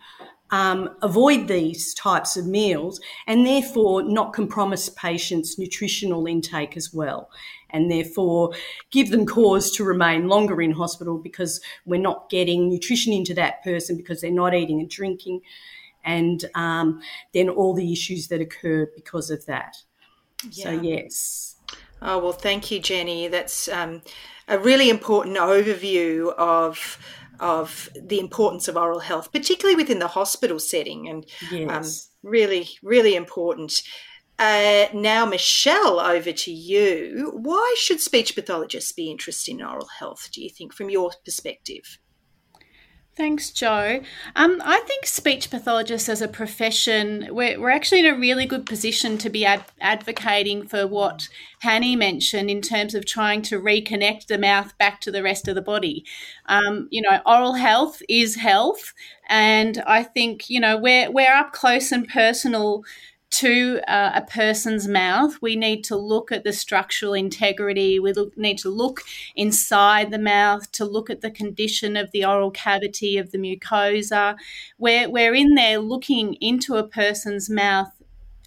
um, 0.51 0.95
avoid 1.01 1.47
these 1.47 1.93
types 1.93 2.37
of 2.37 2.45
meals 2.45 2.99
and 3.25 3.45
therefore 3.45 4.03
not 4.03 4.33
compromise 4.33 4.89
patients' 4.89 5.57
nutritional 5.57 6.25
intake 6.27 6.77
as 6.77 6.93
well. 6.93 7.29
And 7.69 7.91
therefore 7.91 8.53
give 8.91 9.09
them 9.09 9.25
cause 9.25 9.71
to 9.71 9.83
remain 9.83 10.29
longer 10.29 10.61
in 10.61 10.71
hospital 10.71 11.17
because 11.17 11.59
we're 11.85 11.99
not 11.99 12.29
getting 12.29 12.69
nutrition 12.69 13.11
into 13.11 13.33
that 13.33 13.61
person 13.63 13.97
because 13.97 14.21
they're 14.21 14.31
not 14.31 14.53
eating 14.53 14.79
and 14.79 14.89
drinking. 14.89 15.41
And 16.05 16.45
um, 16.55 17.01
then 17.33 17.49
all 17.49 17.73
the 17.73 17.91
issues 17.91 18.29
that 18.29 18.39
occur 18.39 18.89
because 18.95 19.29
of 19.29 19.45
that. 19.47 19.75
Yeah. 20.51 20.63
So, 20.63 20.71
yes. 20.81 21.55
Oh, 22.01 22.19
well, 22.19 22.31
thank 22.31 22.71
you, 22.71 22.79
Jenny. 22.79 23.27
That's 23.27 23.67
um, 23.67 24.01
a 24.47 24.57
really 24.57 24.89
important 24.89 25.35
overview 25.35 26.33
of 26.35 26.97
of 27.39 27.89
the 27.95 28.19
importance 28.19 28.67
of 28.67 28.77
oral 28.77 28.99
health, 28.99 29.31
particularly 29.31 29.75
within 29.75 29.99
the 29.99 30.07
hospital 30.07 30.59
setting, 30.59 31.07
and 31.07 31.25
um, 31.51 31.57
yes. 31.57 32.09
um, 32.23 32.29
really, 32.29 32.69
really 32.83 33.15
important. 33.15 33.81
Uh, 34.39 34.85
now, 34.93 35.25
Michelle, 35.25 35.99
over 35.99 36.31
to 36.31 36.51
you. 36.51 37.31
Why 37.33 37.75
should 37.79 37.99
speech 37.99 38.35
pathologists 38.35 38.91
be 38.91 39.09
interested 39.09 39.51
in 39.51 39.63
oral 39.63 39.87
health, 39.99 40.29
do 40.31 40.43
you 40.43 40.49
think, 40.49 40.73
from 40.73 40.89
your 40.89 41.11
perspective? 41.25 41.97
Thanks, 43.17 43.49
Jo. 43.49 44.01
Um, 44.35 44.61
I 44.63 44.79
think 44.81 45.07
speech 45.07 45.49
pathologists 45.49 46.07
as 46.07 46.21
a 46.21 46.27
profession, 46.27 47.29
we're, 47.31 47.59
we're 47.59 47.71
actually 47.71 48.01
in 48.01 48.13
a 48.13 48.15
really 48.15 48.45
good 48.45 48.67
position 48.67 49.17
to 49.17 49.31
be 49.31 49.43
ad- 49.43 49.65
advocating 49.81 50.67
for 50.67 50.85
what 50.85 51.27
Hanny 51.61 51.95
mentioned 51.95 52.51
in 52.51 52.61
terms 52.61 52.93
of 52.93 53.07
trying 53.07 53.41
to 53.41 53.59
reconnect 53.59 54.27
the 54.27 54.37
mouth 54.37 54.77
back 54.77 55.01
to 55.01 55.11
the 55.11 55.23
rest 55.23 55.47
of 55.47 55.55
the 55.55 55.63
body. 55.63 56.05
Um, 56.45 56.87
you 56.91 57.01
know, 57.01 57.19
oral 57.25 57.53
health 57.53 58.03
is 58.07 58.35
health. 58.35 58.93
And 59.27 59.81
I 59.87 60.03
think, 60.03 60.47
you 60.47 60.59
know, 60.59 60.77
we're, 60.77 61.09
we're 61.09 61.33
up 61.33 61.53
close 61.53 61.91
and 61.91 62.07
personal 62.07 62.83
to 63.29 63.81
uh, 63.87 64.11
a 64.15 64.21
person's 64.21 64.87
mouth, 64.87 65.41
we 65.41 65.55
need 65.55 65.83
to 65.83 65.95
look 65.95 66.31
at 66.31 66.43
the 66.43 66.53
structural 66.53 67.13
integrity. 67.13 67.99
We 67.99 68.13
look, 68.13 68.37
need 68.37 68.57
to 68.59 68.69
look 68.69 69.01
inside 69.35 70.11
the 70.11 70.19
mouth 70.19 70.71
to 70.73 70.85
look 70.85 71.09
at 71.09 71.21
the 71.21 71.31
condition 71.31 71.97
of 71.97 72.11
the 72.11 72.25
oral 72.25 72.51
cavity 72.51 73.17
of 73.17 73.31
the 73.31 73.37
mucosa. 73.37 74.37
We're, 74.77 75.09
we're 75.09 75.35
in 75.35 75.55
there 75.55 75.79
looking 75.79 76.35
into 76.35 76.75
a 76.75 76.87
person's 76.87 77.49
mouth 77.49 77.91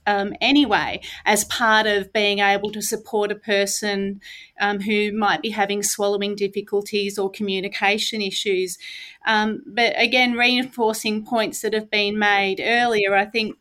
um, 0.06 0.34
anyway, 0.40 1.00
as 1.24 1.44
part 1.44 1.86
of 1.86 2.12
being 2.12 2.38
able 2.38 2.72
to 2.72 2.82
support 2.82 3.30
a 3.30 3.36
person 3.36 4.20
um, 4.60 4.80
who 4.80 5.12
might 5.12 5.42
be 5.42 5.50
having 5.50 5.82
swallowing 5.82 6.34
difficulties 6.34 7.18
or 7.18 7.30
communication 7.30 8.20
issues. 8.22 8.78
Um, 9.26 9.62
but 9.66 9.92
again, 9.96 10.32
reinforcing 10.32 11.24
points 11.24 11.60
that 11.60 11.74
have 11.74 11.90
been 11.90 12.18
made 12.18 12.60
earlier, 12.64 13.14
I 13.14 13.26
think 13.26 13.56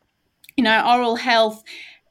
you 0.60 0.64
know, 0.64 0.86
oral 0.86 1.16
health 1.16 1.64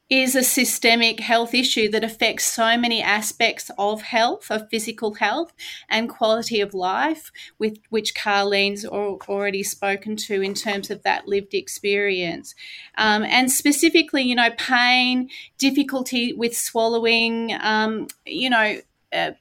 is 0.08 0.34
a 0.34 0.42
systemic 0.42 1.20
health 1.20 1.52
issue 1.52 1.90
that 1.90 2.02
affects 2.02 2.46
so 2.46 2.78
many 2.78 3.02
aspects 3.02 3.70
of 3.76 4.00
health, 4.00 4.50
of 4.50 4.66
physical 4.70 5.12
health 5.12 5.52
and 5.90 6.08
quality 6.08 6.62
of 6.62 6.72
life, 6.72 7.30
with 7.58 7.76
which 7.90 8.14
Karleen's 8.14 8.86
already 8.86 9.62
spoken 9.62 10.16
to 10.16 10.40
in 10.40 10.54
terms 10.54 10.90
of 10.90 11.02
that 11.02 11.28
lived 11.28 11.52
experience. 11.52 12.54
Um, 12.96 13.22
and 13.24 13.52
specifically, 13.52 14.22
you 14.22 14.34
know, 14.34 14.48
pain, 14.56 15.28
difficulty 15.58 16.32
with 16.32 16.56
swallowing, 16.56 17.52
um, 17.60 18.06
you 18.24 18.48
know, 18.48 18.78
uh, 19.12 19.32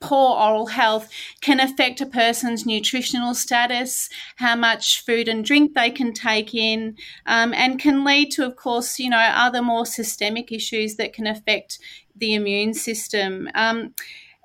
poor 0.00 0.36
oral 0.36 0.66
health 0.66 1.08
can 1.40 1.60
affect 1.60 2.00
a 2.00 2.06
person's 2.06 2.66
nutritional 2.66 3.34
status, 3.34 4.08
how 4.36 4.54
much 4.54 5.04
food 5.04 5.28
and 5.28 5.44
drink 5.44 5.74
they 5.74 5.90
can 5.90 6.12
take 6.12 6.54
in, 6.54 6.96
um, 7.26 7.54
and 7.54 7.80
can 7.80 8.04
lead 8.04 8.30
to, 8.32 8.44
of 8.44 8.56
course, 8.56 8.98
you 8.98 9.10
know, 9.10 9.18
other 9.18 9.62
more 9.62 9.86
systemic 9.86 10.52
issues 10.52 10.96
that 10.96 11.12
can 11.12 11.26
affect 11.26 11.78
the 12.16 12.34
immune 12.34 12.74
system. 12.74 13.48
Um, 13.54 13.94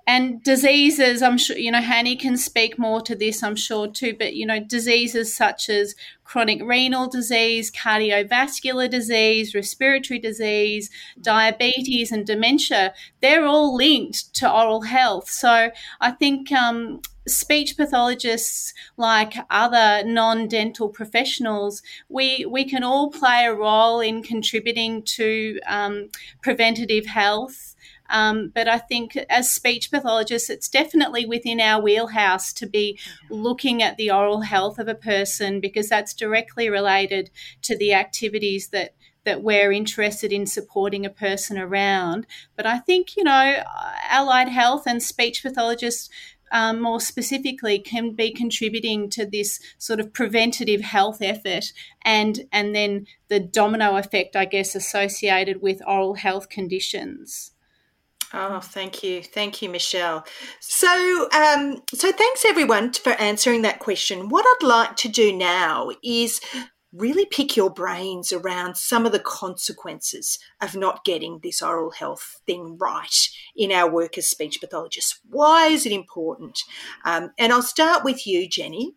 and 0.07 0.43
diseases 0.43 1.21
i'm 1.21 1.37
sure 1.37 1.57
you 1.57 1.71
know 1.71 1.81
hanny 1.81 2.15
can 2.15 2.37
speak 2.37 2.77
more 2.77 3.01
to 3.01 3.15
this 3.15 3.41
i'm 3.41 3.55
sure 3.55 3.87
too 3.87 4.15
but 4.17 4.35
you 4.35 4.45
know 4.45 4.59
diseases 4.59 5.35
such 5.35 5.69
as 5.69 5.95
chronic 6.23 6.61
renal 6.63 7.07
disease 7.07 7.71
cardiovascular 7.71 8.89
disease 8.89 9.55
respiratory 9.55 10.19
disease 10.19 10.89
diabetes 11.21 12.11
and 12.11 12.25
dementia 12.25 12.93
they're 13.21 13.45
all 13.45 13.75
linked 13.75 14.33
to 14.35 14.51
oral 14.51 14.81
health. 14.81 15.29
So 15.29 15.71
i 16.01 16.11
think 16.11 16.51
um, 16.51 17.01
speech 17.27 17.75
pathologists 17.75 18.73
like 18.97 19.33
other 19.49 20.03
non-dental 20.05 20.89
professionals 20.89 21.81
we 22.09 22.45
we 22.45 22.63
can 22.63 22.83
all 22.83 23.09
play 23.09 23.45
a 23.45 23.53
role 23.53 23.99
in 23.99 24.21
contributing 24.21 25.01
to 25.03 25.59
um, 25.67 26.09
preventative 26.41 27.07
health 27.07 27.74
um, 28.09 28.51
but 28.53 28.67
I 28.67 28.77
think 28.77 29.15
as 29.29 29.51
speech 29.51 29.91
pathologists, 29.91 30.49
it's 30.49 30.69
definitely 30.69 31.25
within 31.25 31.59
our 31.59 31.81
wheelhouse 31.81 32.53
to 32.53 32.67
be 32.67 32.99
looking 33.29 33.81
at 33.81 33.97
the 33.97 34.11
oral 34.11 34.41
health 34.41 34.79
of 34.79 34.87
a 34.87 34.95
person 34.95 35.59
because 35.59 35.89
that's 35.89 36.13
directly 36.13 36.69
related 36.69 37.31
to 37.63 37.77
the 37.77 37.93
activities 37.93 38.69
that 38.69 38.93
that 39.25 39.41
we're 39.41 39.71
interested 39.71 40.31
in 40.31 40.45
supporting 40.45 41.03
a 41.03 41.09
person 41.09 41.57
around. 41.57 42.27
But 42.55 42.67
I 42.67 42.77
think, 42.77 43.17
you 43.17 43.23
know, 43.23 43.63
allied 44.07 44.49
health 44.49 44.83
and 44.85 45.01
speech 45.01 45.41
pathologists 45.41 46.11
um, 46.51 46.79
more 46.79 47.01
specifically 47.01 47.79
can 47.79 48.11
be 48.11 48.31
contributing 48.31 49.09
to 49.09 49.25
this 49.25 49.59
sort 49.77 49.99
of 49.99 50.13
preventative 50.13 50.81
health 50.81 51.21
effort 51.21 51.73
and 52.03 52.47
and 52.51 52.75
then 52.75 53.07
the 53.29 53.39
domino 53.39 53.97
effect 53.97 54.35
I 54.35 54.45
guess 54.45 54.75
associated 54.75 55.61
with 55.61 55.81
oral 55.87 56.13
health 56.13 56.47
conditions. 56.49 57.51
Oh, 58.37 58.59
thank 58.59 59.01
you. 59.01 59.23
Thank 59.23 59.61
you, 59.61 59.69
Michelle. 59.69 60.25
So, 60.59 61.29
um, 61.31 61.81
so 61.93 62.11
thanks 62.11 62.43
everyone 62.43 62.91
for 62.91 63.13
answering 63.13 63.61
that 63.61 63.79
question. 63.79 64.27
What 64.27 64.45
I'd 64.45 64.67
like 64.67 64.97
to 64.97 65.07
do 65.07 65.33
now 65.33 65.91
is 66.03 66.41
really 66.91 67.25
pick 67.25 67.55
your 67.55 67.69
brains 67.69 68.33
around 68.33 68.75
some 68.75 69.05
of 69.05 69.13
the 69.13 69.19
consequences 69.19 70.37
of 70.61 70.75
not 70.75 71.05
getting 71.05 71.39
this 71.43 71.61
oral 71.61 71.91
health 71.91 72.41
thing 72.45 72.77
right 72.77 73.29
in 73.55 73.71
our 73.71 73.89
work 73.89 74.17
as 74.17 74.27
speech 74.27 74.59
pathologists. 74.59 75.17
Why 75.29 75.67
is 75.67 75.85
it 75.85 75.93
important? 75.93 76.59
Um, 77.05 77.31
and 77.39 77.53
I'll 77.53 77.61
start 77.61 78.03
with 78.03 78.27
you, 78.27 78.49
Jenny. 78.49 78.95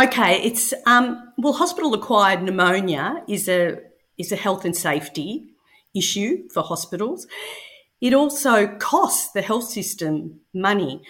Okay, 0.00 0.40
it's 0.42 0.72
um, 0.86 1.32
well, 1.36 1.54
hospital 1.54 1.92
acquired 1.94 2.44
pneumonia 2.44 3.24
is 3.28 3.48
a 3.48 3.78
is 4.16 4.30
a 4.30 4.36
health 4.36 4.64
and 4.64 4.76
safety 4.76 5.48
issue 5.96 6.48
for 6.54 6.62
hospitals. 6.62 7.26
It 8.00 8.14
also 8.14 8.68
costs 8.76 9.32
the 9.32 9.42
health 9.42 9.68
system 9.70 10.40
money. 10.54 11.02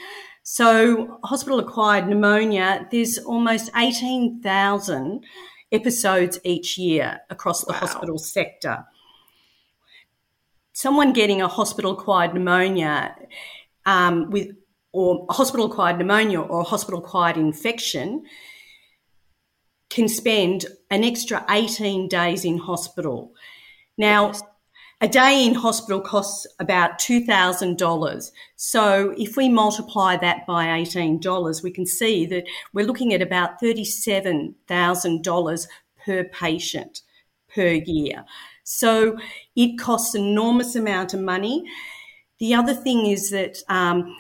So, 0.43 1.19
hospital 1.25 1.59
acquired 1.59 2.09
pneumonia, 2.09 2.89
there's 2.91 3.19
almost 3.19 3.71
18,000 3.77 5.23
episodes 5.71 6.39
each 6.45 6.79
year 6.79 7.21
across 7.29 7.65
the 7.65 7.73
wow. 7.73 7.81
hospital 7.81 8.17
sector. 8.17 8.87
Someone 10.73 11.13
getting 11.13 11.43
a 11.43 11.49
hospital 11.49 11.93
acquired 11.93 12.33
pneumonia 12.33 13.15
um, 13.85 14.31
with 14.31 14.49
or 14.93 15.27
hospital 15.29 15.67
acquired 15.67 15.99
pneumonia 15.99 16.41
or 16.41 16.65
hospital 16.65 17.01
acquired 17.01 17.37
infection 17.37 18.25
can 19.91 20.09
spend 20.09 20.67
an 20.91 21.05
extra 21.05 21.45
18 21.51 22.09
days 22.09 22.45
in 22.45 22.59
hospital. 22.59 23.33
Now, 23.97 24.33
a 25.01 25.07
day 25.07 25.47
in 25.47 25.55
hospital 25.55 26.01
costs 26.01 26.45
about 26.59 26.99
$2,000. 26.99 28.33
So 28.57 29.15
if 29.17 29.37
we 29.37 29.49
multiply 29.49 30.17
that 30.17 30.45
by 30.47 30.67
$18, 30.67 31.63
we 31.63 31.71
can 31.71 31.87
see 31.87 32.27
that 32.27 32.49
we're 32.73 32.87
looking 32.87 33.15
at 33.15 33.23
about 33.23 33.63
$37,000 33.63 35.67
per 36.05 36.25
patient 36.25 37.03
per 37.55 37.69
year. 37.69 38.25
So 38.65 39.17
it 39.55 39.79
costs 39.79 40.15
an 40.15 40.25
enormous 40.25 40.75
amount 40.75 41.15
of 41.15 41.21
money. 41.21 41.65
The 42.39 42.55
other 42.55 42.75
thing 42.75 43.07
is 43.07 43.31
that 43.31 43.59
um, 43.69 44.17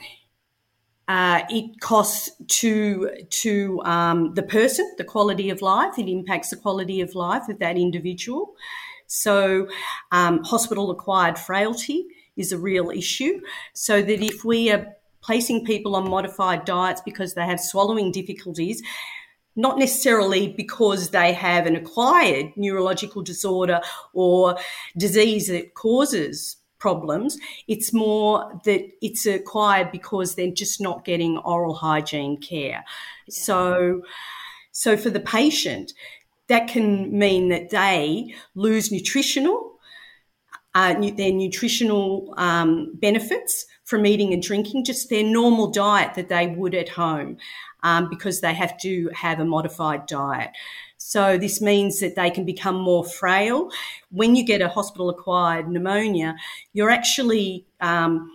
uh, 1.08 1.42
it 1.48 1.80
costs 1.80 2.30
to 2.46 3.10
to 3.30 3.80
um, 3.84 4.34
the 4.34 4.42
person 4.42 4.90
the 4.96 5.04
quality 5.04 5.50
of 5.50 5.62
life. 5.62 5.98
It 5.98 6.08
impacts 6.08 6.50
the 6.50 6.56
quality 6.56 7.00
of 7.00 7.14
life 7.14 7.48
of 7.48 7.58
that 7.58 7.76
individual. 7.76 8.54
So, 9.08 9.66
um, 10.12 10.44
hospital 10.44 10.90
acquired 10.90 11.38
frailty 11.38 12.06
is 12.36 12.52
a 12.52 12.58
real 12.58 12.90
issue. 12.90 13.40
So 13.74 14.00
that 14.00 14.22
if 14.22 14.44
we 14.44 14.70
are 14.70 14.94
placing 15.20 15.64
people 15.64 15.96
on 15.96 16.08
modified 16.08 16.64
diets 16.64 17.02
because 17.04 17.34
they 17.34 17.44
have 17.44 17.60
swallowing 17.60 18.12
difficulties, 18.12 18.82
not 19.56 19.76
necessarily 19.76 20.54
because 20.56 21.10
they 21.10 21.32
have 21.32 21.66
an 21.66 21.74
acquired 21.74 22.56
neurological 22.56 23.22
disorder 23.22 23.80
or 24.12 24.56
disease 24.96 25.48
that 25.48 25.74
causes 25.74 26.56
problems. 26.78 27.36
It's 27.66 27.92
more 27.92 28.60
that 28.64 28.88
it's 29.02 29.26
acquired 29.26 29.90
because 29.90 30.36
they're 30.36 30.52
just 30.52 30.80
not 30.80 31.04
getting 31.04 31.38
oral 31.38 31.74
hygiene 31.74 32.40
care. 32.40 32.84
Yeah. 33.26 33.34
So, 33.34 34.02
so 34.70 34.96
for 34.96 35.10
the 35.10 35.20
patient, 35.20 35.92
that 36.48 36.68
can 36.68 37.16
mean 37.16 37.48
that 37.50 37.70
they 37.70 38.34
lose 38.54 38.90
nutritional, 38.90 39.78
uh, 40.74 40.94
their 41.16 41.32
nutritional 41.32 42.34
um, 42.36 42.94
benefits 42.94 43.66
from 43.84 44.06
eating 44.06 44.32
and 44.32 44.42
drinking, 44.42 44.84
just 44.84 45.08
their 45.08 45.24
normal 45.24 45.70
diet 45.70 46.14
that 46.14 46.28
they 46.28 46.46
would 46.46 46.74
at 46.74 46.90
home, 46.90 47.36
um, 47.82 48.08
because 48.10 48.40
they 48.40 48.54
have 48.54 48.78
to 48.78 49.10
have 49.14 49.40
a 49.40 49.44
modified 49.44 50.06
diet. 50.06 50.50
So 50.96 51.38
this 51.38 51.60
means 51.60 52.00
that 52.00 52.16
they 52.16 52.30
can 52.30 52.44
become 52.44 52.76
more 52.76 53.04
frail. 53.04 53.70
When 54.10 54.34
you 54.34 54.44
get 54.44 54.60
a 54.60 54.68
hospital 54.68 55.08
acquired 55.08 55.68
pneumonia, 55.68 56.36
you're 56.72 56.90
actually 56.90 57.66
um, 57.80 58.30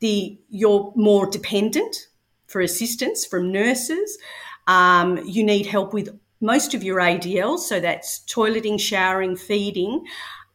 the 0.00 0.38
you're 0.50 0.92
more 0.96 1.26
dependent 1.30 2.08
for 2.46 2.60
assistance 2.60 3.24
from 3.24 3.52
nurses. 3.52 4.18
Um, 4.66 5.18
you 5.24 5.44
need 5.44 5.66
help 5.66 5.94
with 5.94 6.08
most 6.40 6.74
of 6.74 6.82
your 6.82 6.98
ADLs, 6.98 7.60
so 7.60 7.80
that's 7.80 8.20
toileting, 8.26 8.78
showering, 8.78 9.36
feeding. 9.36 10.04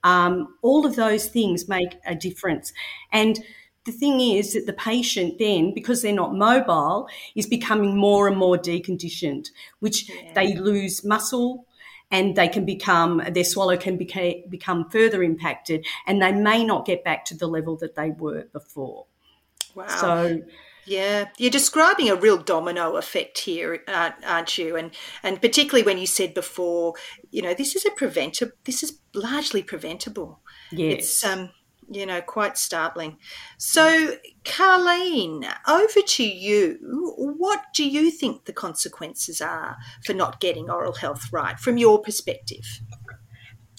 Um, 0.03 0.55
all 0.62 0.86
of 0.86 0.95
those 0.95 1.27
things 1.27 1.67
make 1.67 1.95
a 2.05 2.15
difference. 2.15 2.71
And 3.12 3.39
the 3.86 3.91
thing 3.91 4.19
is 4.19 4.53
that 4.53 4.65
the 4.65 4.74
patient 4.74 5.39
then, 5.39 5.74
because 5.74 6.01
they're 6.01 6.13
not 6.13 6.36
mobile, 6.36 7.09
is 7.36 7.48
becoming 7.48 7.98
more 7.98 8.27
and 8.27 8.38
more 8.38 8.57
deconditioned, 8.57 9.50
which 9.79 10.09
yeah. 10.09 10.33
they 10.33 10.55
lose 10.55 11.03
muscle 11.03 11.65
and 12.12 12.36
they 12.36 12.48
can 12.48 12.65
become, 12.65 13.21
their 13.31 13.43
swallow 13.43 13.77
can 13.77 13.98
beca- 13.98 14.50
become 14.50 14.89
further 14.89 15.24
impacted 15.24 15.86
and 16.07 16.21
they 16.21 16.31
may 16.31 16.63
not 16.63 16.86
get 16.86 17.03
back 17.03 17.25
to 17.25 17.36
the 17.36 17.48
level 17.48 17.75
that 17.77 17.95
they 17.95 18.12
were 18.12 18.45
before. 18.51 19.05
Wow. 19.75 19.88
So, 19.88 20.41
yeah, 20.89 21.29
you're 21.38 21.51
describing 21.51 22.10
a 22.10 22.15
real 22.15 22.38
domino 22.38 22.96
effect 22.96 23.38
here, 23.38 23.84
aren't 23.88 24.58
you? 24.58 24.75
And 24.75 24.91
and 25.22 25.39
particularly 25.39 25.86
when 25.86 26.00
you 26.00 26.08
said 26.08 26.34
before, 26.34 26.96
you 27.29 27.43
know, 27.43 27.53
this 27.53 27.75
is 27.75 27.86
a 27.86 27.91
preventable. 27.91 28.53
This 28.63 28.81
is 28.81 29.00
largely 29.13 29.62
preventable. 29.62 30.41
Yes. 30.72 30.96
It's 30.98 31.24
um, 31.24 31.51
you 31.91 32.08
know, 32.08 32.22
quite 32.22 32.58
startling. 32.58 33.17
So, 33.58 34.15
Karleen, 34.43 35.51
over 35.67 36.01
to 36.01 36.24
you. 36.24 36.77
What 37.17 37.65
do 37.75 37.88
you 37.88 38.10
think 38.10 38.46
the 38.46 38.53
consequences 38.53 39.41
are 39.41 39.77
for 40.05 40.13
not 40.13 40.39
getting 40.39 40.72
oral 40.72 40.93
health 40.93 41.31
right 41.31 41.60
from 41.60 41.78
your 41.78 42.02
perspective? 42.02 42.82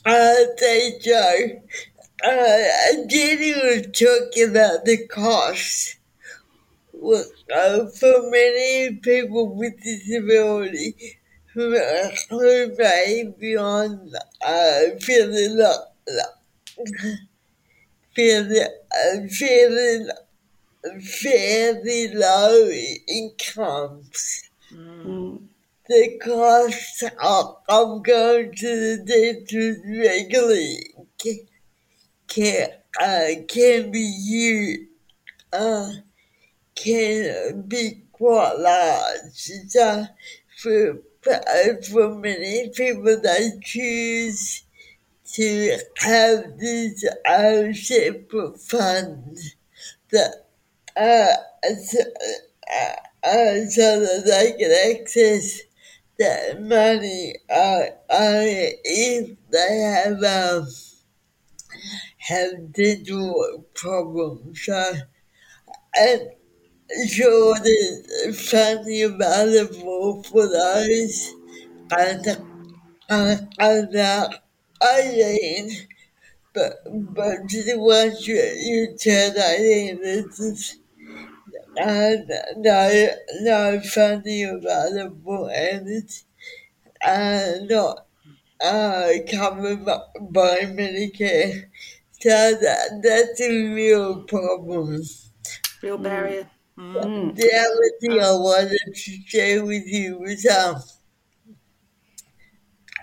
Uh, 0.04 0.34
thank 0.58 1.04
you. 1.04 1.60
Uh, 2.22 3.06
Jenny 3.08 3.52
was 3.52 3.86
talking 3.92 4.50
about 4.50 4.84
the 4.84 5.08
cost. 5.08 5.96
Well, 7.02 7.24
uh, 7.54 7.86
for 7.86 8.30
many 8.30 8.96
people 8.96 9.54
with 9.56 9.82
disability 9.82 10.94
who, 11.54 11.74
who 12.28 12.74
may 12.76 13.32
be 13.38 13.56
on 13.56 14.12
uh, 14.46 14.80
feeling 15.00 15.56
like 15.56 15.78
fairly, 18.14 18.60
fairly, 19.30 20.08
fairly 21.00 22.08
low 22.14 22.68
incomes. 23.08 24.42
Mm. 24.70 25.42
The 25.88 26.18
cost 26.22 27.04
of, 27.22 27.56
of 27.66 28.02
going 28.02 28.54
to 28.56 28.96
the 28.96 29.04
dentist 29.06 29.80
regularly 29.88 30.94
can, 31.16 31.38
can, 32.28 32.68
uh, 33.00 33.26
can 33.48 33.90
be 33.90 34.06
huge, 34.06 34.80
uh, 35.50 35.90
can 36.74 37.62
be 37.68 38.02
quite 38.12 38.54
large. 38.58 39.50
So 39.68 40.06
for, 40.56 41.00
for 41.90 42.14
many 42.14 42.70
people, 42.70 43.20
they 43.20 43.50
choose 43.62 44.64
to 45.34 45.78
have 45.98 46.58
these 46.58 47.04
uh, 47.28 47.72
separate 47.72 48.58
funds 48.58 49.56
that 50.10 50.46
uh, 50.96 51.72
so, 51.76 52.00
uh, 52.00 52.96
uh, 53.22 53.66
so 53.66 54.00
that 54.00 54.22
they 54.26 54.52
can 54.58 55.00
access 55.00 55.60
that 56.18 56.60
money 56.60 57.36
uh, 57.48 57.82
uh, 58.10 58.42
if 58.84 59.36
they 59.50 59.78
have 59.78 60.22
um, 60.22 60.68
have 62.18 62.72
dental 62.72 63.64
problems. 63.74 64.62
So, 64.62 64.92
and 65.94 66.30
there's 67.62 68.50
funding 68.50 69.02
available 69.04 70.22
for 70.22 70.46
those 70.48 71.34
and, 71.90 72.26
and 73.08 73.96
uh, 73.96 74.28
I 74.82 75.70
but 76.52 76.74
but 77.14 77.38
once 77.76 78.26
you 78.26 78.36
you 78.36 78.96
turn 78.96 79.32
I 79.38 79.96
this 80.02 80.40
is 80.40 80.78
and 81.76 82.28
no 82.56 83.10
no 83.42 83.80
funding 83.80 84.44
available 84.48 85.46
and 85.48 85.88
it's 85.88 86.24
uh, 87.04 87.52
not 87.68 88.06
uh, 88.62 89.10
covered 89.30 89.84
by 89.86 90.58
Medicare. 90.78 91.70
So 92.20 92.30
that, 92.30 93.00
that's 93.02 93.40
a 93.40 93.74
real 93.74 94.24
problem. 94.24 95.02
Real 95.82 95.98
barrier. 95.98 96.44
Mm. 96.44 96.59
The 96.76 97.50
other 97.54 97.90
thing 98.00 98.20
I 98.20 98.32
wanted 98.32 98.78
to 98.94 99.12
share 99.26 99.64
with 99.64 99.86
you 99.86 100.18
was 100.18 100.46
um, 100.46 100.82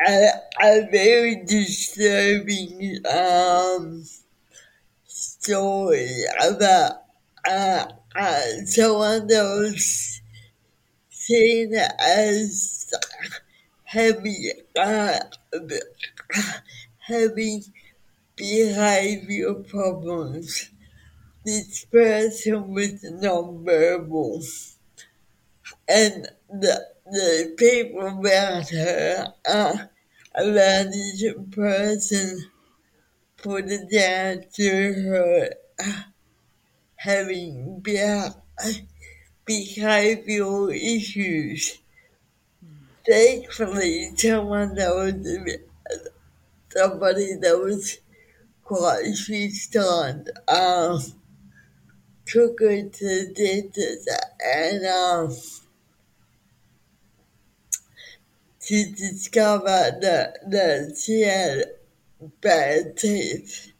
a, 0.06 0.30
a 0.62 0.88
very 0.92 1.44
disturbing 1.46 3.00
um, 3.06 4.04
story 5.06 6.24
about 6.44 7.04
uh, 7.48 7.86
uh, 8.16 8.42
someone 8.66 9.28
that 9.28 9.44
was 9.44 10.22
seen 11.10 11.74
as 11.74 12.94
having 13.84 14.52
uh, 14.78 15.20
having 17.00 17.64
behavior 18.36 19.54
problems. 19.54 20.70
This 21.48 21.86
person 21.86 22.74
was 22.74 23.02
nonverbal, 23.24 24.44
and 25.88 26.28
the 26.50 26.76
the 27.06 27.54
people 27.58 28.02
around 28.02 28.68
her, 28.70 29.34
uh, 29.50 29.78
around 30.36 30.94
each 30.94 31.24
person, 31.52 32.52
put 33.38 33.66
it 33.70 33.90
down 33.92 34.44
to 34.56 34.94
her 35.08 35.50
uh, 35.80 36.04
having 36.98 37.80
be- 37.80 38.30
behavioral 39.48 40.70
issues. 40.76 41.80
Thankfully, 43.10 44.12
someone 44.18 44.76
that 44.76 44.94
was 44.94 45.16
somebody 46.70 47.36
that 47.36 47.58
was 47.58 48.00
quite 48.64 49.14
switched 49.16 49.76
on 49.78 50.26
um, 50.48 51.00
took 52.28 52.60
her 52.60 52.84
to 52.84 53.06
the 53.06 53.34
dentist 53.34 54.10
and 54.44 54.86
um, 54.86 55.36
to 58.60 58.92
discover 58.92 59.98
that, 60.02 60.38
that 60.52 60.98
she 61.02 61.22
had 61.22 61.66
bad 62.42 62.98
teeth. 62.98 63.72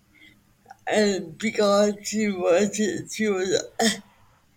and 0.88 1.38
because 1.38 1.94
she 2.04 2.30
wasn't, 2.30 3.12
she 3.12 3.28
was, 3.28 3.64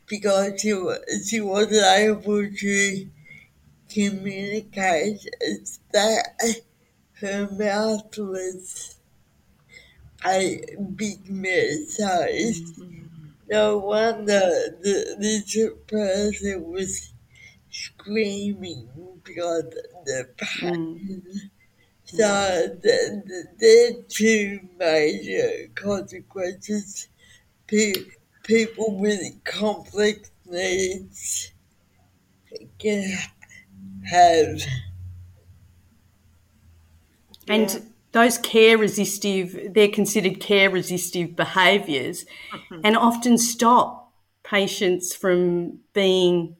because 0.06 0.60
she, 0.60 0.72
was, 0.72 1.28
she 1.28 1.40
wasn't 1.40 1.84
able 1.98 2.48
to 2.48 3.06
communicate, 3.92 5.18
that 5.92 6.60
her 7.14 7.48
mouth 7.58 8.16
was 8.18 8.96
a 10.24 10.64
big 10.94 11.28
mess. 11.28 11.96
So 11.96 12.04
mm-hmm. 12.04 13.06
No 13.50 13.78
wonder 13.78 14.40
the, 14.80 15.16
this 15.18 15.58
person 15.86 16.70
was 16.70 17.12
screaming 17.70 18.88
because 19.24 19.64
the 20.04 20.28
pain. 20.36 21.22
Mm. 21.24 21.50
So 22.04 22.16
the, 22.82 23.22
the, 23.24 23.44
the 23.58 24.04
two 24.08 24.60
major 24.78 25.68
consequences 25.74 27.08
Pe- 27.70 27.92
people 28.42 28.96
with 28.96 29.44
complex 29.44 30.32
needs 30.44 31.52
can 32.80 33.16
have. 34.04 34.60
And. 37.46 37.89
Those 38.12 38.38
care 38.38 38.76
resistive, 38.76 39.72
they're 39.72 39.88
considered 39.88 40.40
care 40.40 40.68
resistive 40.68 41.36
behaviours 41.36 42.24
mm-hmm. 42.52 42.80
and 42.82 42.96
often 42.96 43.38
stop 43.38 44.12
patients 44.42 45.14
from 45.14 45.80
being 45.92 46.56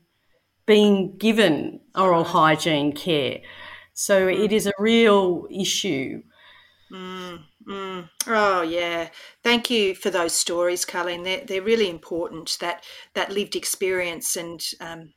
being 0.66 1.16
given 1.16 1.80
oral 1.96 2.22
hygiene 2.22 2.92
care. 2.92 3.40
So 3.92 4.28
mm. 4.28 4.44
it 4.44 4.52
is 4.52 4.66
a 4.66 4.72
real 4.78 5.48
issue. 5.50 6.22
Mm, 6.92 7.40
mm. 7.68 8.08
Oh 8.28 8.62
yeah, 8.62 9.08
thank 9.42 9.70
you 9.70 9.94
for 9.94 10.10
those 10.10 10.32
stories, 10.32 10.84
Karleen. 10.84 11.24
They're 11.24 11.44
they're 11.44 11.62
really 11.62 11.90
important. 11.90 12.56
That 12.60 12.84
that 13.14 13.32
lived 13.32 13.56
experience 13.56 14.36
and 14.36 14.60
um, 14.80 15.12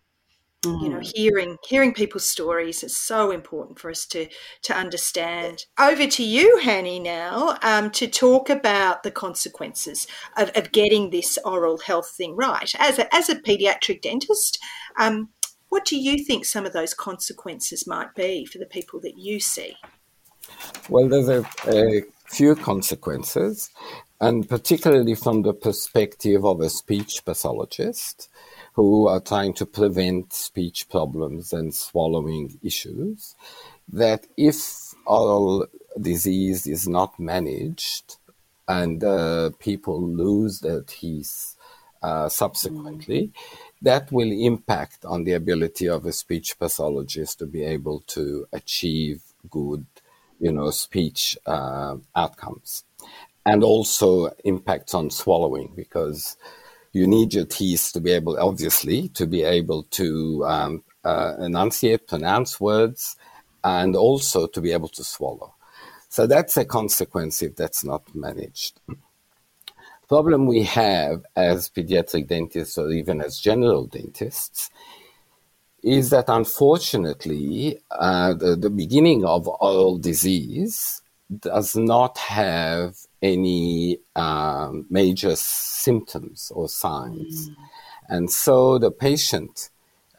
you 0.65 0.89
know 0.89 0.99
mm. 0.99 1.12
hearing 1.15 1.58
hearing 1.67 1.93
people's 1.93 2.28
stories 2.28 2.84
is 2.84 2.95
so 2.95 3.32
important 3.32 3.80
for 3.80 3.89
us 3.89 4.06
to 4.06 4.28
to 4.62 4.76
understand 4.76 5.65
over 5.80 6.08
to 6.08 6.23
you 6.23 6.58
hanny 6.60 6.99
now 6.99 7.58
um, 7.62 7.89
to 7.91 8.08
talk 8.08 8.49
about 8.49 9.04
the 9.04 9.12
consequences 9.12 10.08
of, 10.38 10.49
of 10.56 10.71
getting 10.71 11.10
this 11.10 11.38
oral 11.43 11.78
health 11.80 12.12
thing 12.15 12.36
right 12.36 12.73
as 12.80 12.97
a, 12.99 13.13
as 13.15 13.30
a 13.30 13.36
pediatric 13.36 14.02
dentist 14.02 14.58
um, 14.97 15.30
what 15.73 15.86
do 15.86 15.97
you 15.97 16.23
think 16.23 16.45
some 16.45 16.67
of 16.67 16.73
those 16.73 16.93
consequences 16.93 17.88
might 17.88 18.13
be 18.13 18.45
for 18.45 18.60
the 18.60 18.67
people 18.67 18.99
that 18.99 19.17
you 19.17 19.39
see? 19.39 19.76
Well, 20.88 21.10
there's 21.10 21.30
a, 21.30 21.43
a 21.67 22.04
few 22.28 22.56
consequences, 22.56 23.71
and 24.21 24.47
particularly 24.47 25.15
from 25.15 25.41
the 25.41 25.56
perspective 25.56 26.45
of 26.45 26.62
a 26.62 26.69
speech 26.69 27.26
pathologist 27.26 28.30
who 28.73 29.07
are 29.07 29.19
trying 29.19 29.53
to 29.53 29.65
prevent 29.65 30.33
speech 30.33 30.89
problems 30.89 31.53
and 31.53 31.73
swallowing 31.73 32.59
issues, 32.63 33.36
that 33.91 34.25
if 34.36 34.93
oral 35.05 35.67
disease 35.99 36.65
is 36.65 36.88
not 36.88 37.19
managed 37.19 38.17
and 38.67 39.03
uh, 39.03 39.51
people 39.59 40.01
lose 40.01 40.59
their 40.62 40.81
teeth 40.81 41.55
uh, 42.01 42.27
subsequently, 42.27 43.27
mm. 43.27 43.31
that 43.81 44.12
will 44.12 44.31
impact 44.31 45.05
on 45.05 45.23
the 45.23 45.33
ability 45.33 45.88
of 45.88 46.05
a 46.05 46.12
speech 46.12 46.57
pathologist 46.57 47.39
to 47.39 47.45
be 47.45 47.63
able 47.63 48.01
to 48.07 48.45
achieve 48.51 49.21
good, 49.49 49.86
you 50.39 50.51
know, 50.51 50.71
speech 50.71 51.38
uh, 51.45 51.95
outcomes, 52.15 52.83
and 53.45 53.63
also 53.63 54.31
impacts 54.43 54.93
on 54.93 55.09
swallowing 55.09 55.71
because 55.75 56.38
you 56.93 57.06
need 57.08 57.34
your 57.34 57.45
teeth 57.45 57.91
to 57.93 57.99
be 57.99 58.12
able, 58.12 58.39
obviously, 58.39 59.10
to 59.10 59.27
be 59.27 59.43
able 59.43 59.84
to 59.84 60.45
um, 60.45 60.84
uh, 61.03 61.34
enunciate, 61.39 62.08
pronounce 62.08 62.62
words, 62.62 63.15
and 63.63 63.95
also 63.95 64.47
to 64.47 64.62
be 64.62 64.71
able 64.71 64.89
to 64.89 65.03
swallow. 65.03 65.53
So 66.10 66.27
that's 66.27 66.56
a 66.58 66.65
consequence 66.65 67.41
if 67.41 67.56
that's 67.56 67.84
not 67.84 68.03
managed 68.15 68.79
problem 70.13 70.45
we 70.45 70.62
have 70.62 71.25
as 71.36 71.69
pediatric 71.69 72.27
dentists 72.27 72.77
or 72.77 72.91
even 72.91 73.19
as 73.19 73.39
general 73.39 73.88
dentists 73.88 74.69
is 75.82 76.12
that 76.12 76.25
unfortunately 76.27 77.79
uh, 77.89 78.32
the, 78.36 78.56
the, 78.56 78.69
beginning 78.69 79.25
of 79.25 79.47
oral 79.47 79.97
disease 79.97 81.01
does 81.39 81.75
not 81.75 82.17
have 82.17 82.95
any 83.21 83.97
um, 84.15 84.86
major 84.89 85.36
symptoms 85.36 86.51
or 86.53 86.67
signs. 86.67 87.49
Mm. 87.49 87.55
And 88.09 88.31
so 88.31 88.77
the 88.77 88.91
patient 88.91 89.69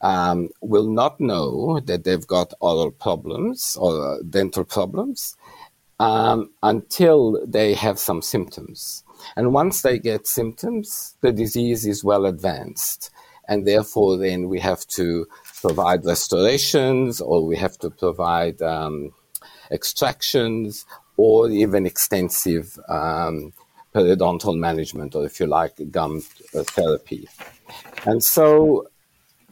um, 0.00 0.50
will 0.60 0.90
not 0.90 1.20
know 1.20 1.80
that 1.80 2.04
they've 2.04 2.26
got 2.26 2.52
oral 2.60 2.90
problems 2.90 3.76
or 3.80 4.22
dental 4.28 4.64
problems 4.64 5.36
um, 6.00 6.50
until 6.62 7.44
they 7.46 7.74
have 7.74 7.98
some 7.98 8.22
symptoms. 8.22 9.04
And 9.36 9.52
once 9.52 9.82
they 9.82 9.98
get 9.98 10.26
symptoms, 10.26 11.16
the 11.20 11.32
disease 11.32 11.86
is 11.86 12.04
well 12.04 12.26
advanced. 12.26 13.10
And 13.48 13.66
therefore, 13.66 14.16
then 14.16 14.48
we 14.48 14.60
have 14.60 14.86
to 14.88 15.26
provide 15.60 16.04
restorations 16.04 17.20
or 17.20 17.46
we 17.46 17.56
have 17.56 17.78
to 17.78 17.90
provide 17.90 18.60
um, 18.62 19.12
extractions 19.74 20.86
or 21.16 21.50
even 21.50 21.84
extensive 21.86 22.78
um, 22.88 23.52
periodontal 23.94 24.56
management, 24.56 25.14
or 25.14 25.24
if 25.26 25.38
you 25.38 25.46
like, 25.46 25.74
gum 25.90 26.20
therapy. 26.20 27.28
And 28.06 28.22
so 28.22 28.88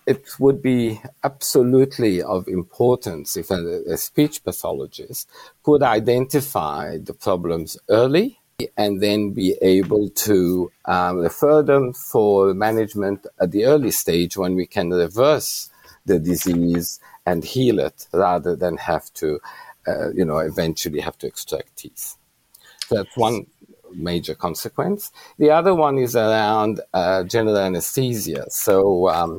it 0.06 0.24
would 0.38 0.60
be 0.60 1.00
absolutely 1.22 2.22
of 2.22 2.48
importance 2.48 3.36
if 3.36 3.50
a, 3.50 3.82
a 3.88 3.96
speech 3.96 4.42
pathologist 4.42 5.28
could 5.62 5.82
identify 5.82 6.98
the 6.98 7.14
problems 7.14 7.76
early 7.88 8.40
and 8.76 9.00
then 9.00 9.30
be 9.30 9.56
able 9.62 10.08
to 10.10 10.70
um, 10.84 11.18
refer 11.18 11.62
them 11.62 11.92
for 11.92 12.52
management 12.54 13.26
at 13.40 13.50
the 13.52 13.64
early 13.64 13.90
stage 13.90 14.36
when 14.36 14.54
we 14.54 14.66
can 14.66 14.90
reverse 14.90 15.70
the 16.04 16.18
disease 16.18 17.00
and 17.24 17.44
heal 17.44 17.78
it 17.78 18.08
rather 18.12 18.56
than 18.56 18.76
have 18.76 19.12
to, 19.14 19.40
uh, 19.86 20.10
you 20.12 20.24
know, 20.24 20.38
eventually 20.38 21.00
have 21.00 21.18
to 21.18 21.26
extract 21.26 21.76
teeth. 21.76 22.16
That's 22.90 23.16
one 23.16 23.46
major 23.94 24.34
consequence. 24.34 25.10
The 25.38 25.50
other 25.50 25.74
one 25.74 25.98
is 25.98 26.16
around 26.16 26.80
uh, 26.94 27.24
general 27.24 27.58
anesthesia. 27.58 28.46
So, 28.50 29.08
um, 29.08 29.38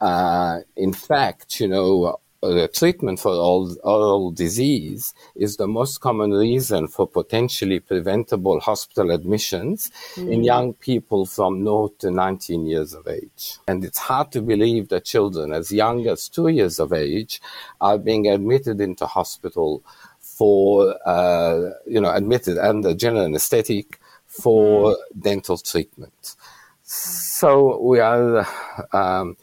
uh, 0.00 0.60
in 0.76 0.92
fact, 0.92 1.60
you 1.60 1.68
know, 1.68 2.20
the 2.40 2.68
treatment 2.68 3.18
for 3.18 3.30
oral, 3.30 3.76
oral 3.82 4.30
disease 4.30 5.12
is 5.34 5.56
the 5.56 5.66
most 5.66 6.00
common 6.00 6.30
reason 6.30 6.86
for 6.86 7.06
potentially 7.06 7.80
preventable 7.80 8.60
hospital 8.60 9.10
admissions 9.10 9.90
mm. 10.14 10.32
in 10.32 10.44
young 10.44 10.72
people 10.74 11.26
from 11.26 11.64
0 11.64 11.88
to 11.98 12.10
19 12.10 12.66
years 12.66 12.94
of 12.94 13.08
age. 13.08 13.58
And 13.66 13.84
it's 13.84 13.98
hard 13.98 14.30
to 14.32 14.42
believe 14.42 14.88
that 14.88 15.04
children 15.04 15.52
as 15.52 15.72
young 15.72 16.06
as 16.06 16.28
two 16.28 16.48
years 16.48 16.78
of 16.78 16.92
age 16.92 17.40
are 17.80 17.98
being 17.98 18.28
admitted 18.28 18.80
into 18.80 19.06
hospital 19.06 19.82
for, 20.20 20.96
uh, 21.06 21.70
you 21.86 22.00
know, 22.00 22.12
admitted 22.14 22.56
under 22.58 22.94
general 22.94 23.24
anesthetic 23.24 23.98
for 24.26 24.92
mm. 24.92 24.96
dental 25.20 25.58
treatment. 25.58 26.36
So 26.84 27.80
we 27.82 27.98
are, 27.98 28.46
um, 28.92 29.36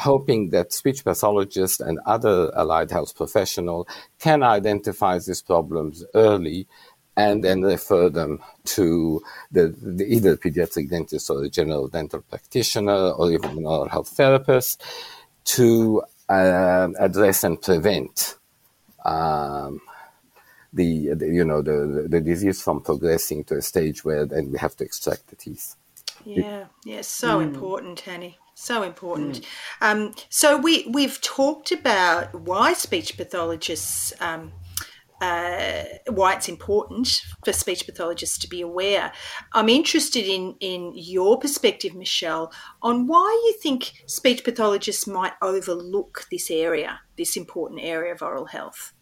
hoping 0.00 0.48
that 0.48 0.72
speech 0.72 1.04
pathologists 1.04 1.78
and 1.78 1.98
other 2.06 2.50
allied 2.56 2.90
health 2.90 3.14
professionals 3.14 3.86
can 4.18 4.42
identify 4.42 5.18
these 5.18 5.42
problems 5.42 6.04
early 6.14 6.66
and 7.16 7.44
then 7.44 7.60
refer 7.60 8.08
them 8.08 8.40
to 8.64 9.22
the, 9.52 9.74
the, 9.82 10.04
either 10.06 10.38
pediatric 10.38 10.88
dentist 10.88 11.28
or 11.28 11.42
the 11.42 11.50
general 11.50 11.86
dental 11.86 12.22
practitioner 12.30 13.10
or 13.10 13.30
even 13.30 13.50
an 13.50 13.66
oral 13.66 13.90
health 13.90 14.08
therapist 14.08 14.82
to 15.44 16.02
uh, 16.30 16.88
address 16.98 17.44
and 17.44 17.60
prevent 17.60 18.36
um, 19.04 19.82
the, 20.72 21.12
the, 21.14 21.26
you 21.26 21.44
know 21.44 21.60
the, 21.60 22.06
the 22.08 22.20
disease 22.20 22.62
from 22.62 22.80
progressing 22.80 23.44
to 23.44 23.56
a 23.56 23.62
stage 23.62 24.04
where 24.04 24.24
then 24.24 24.50
we 24.50 24.58
have 24.58 24.76
to 24.76 24.84
extract 24.84 25.26
the 25.28 25.36
teeth. 25.36 25.74
Yeah, 26.24 26.66
yeah, 26.84 27.00
so 27.02 27.38
mm. 27.38 27.44
important, 27.44 28.00
Hanny. 28.00 28.38
So 28.60 28.82
important. 28.82 29.40
Mm. 29.40 29.46
Um, 29.80 30.14
so 30.28 30.58
we 30.58 30.86
we've 30.86 31.18
talked 31.22 31.72
about 31.72 32.34
why 32.34 32.74
speech 32.74 33.16
pathologists. 33.16 34.12
Um, 34.20 34.52
uh, 35.22 35.84
why 36.08 36.34
it's 36.34 36.48
important 36.48 37.22
for 37.44 37.52
speech 37.52 37.84
pathologists 37.84 38.38
to 38.38 38.48
be 38.48 38.60
aware. 38.60 39.12
I'm 39.52 39.70
interested 39.70 40.26
in 40.26 40.56
in 40.60 40.92
your 40.94 41.38
perspective, 41.38 41.94
Michelle, 41.94 42.52
on 42.82 43.06
why 43.06 43.28
you 43.46 43.54
think 43.62 43.92
speech 44.06 44.44
pathologists 44.44 45.06
might 45.06 45.32
overlook 45.40 46.26
this 46.30 46.50
area, 46.50 47.00
this 47.16 47.38
important 47.38 47.80
area 47.82 48.12
of 48.12 48.20
oral 48.20 48.46
health. 48.46 48.92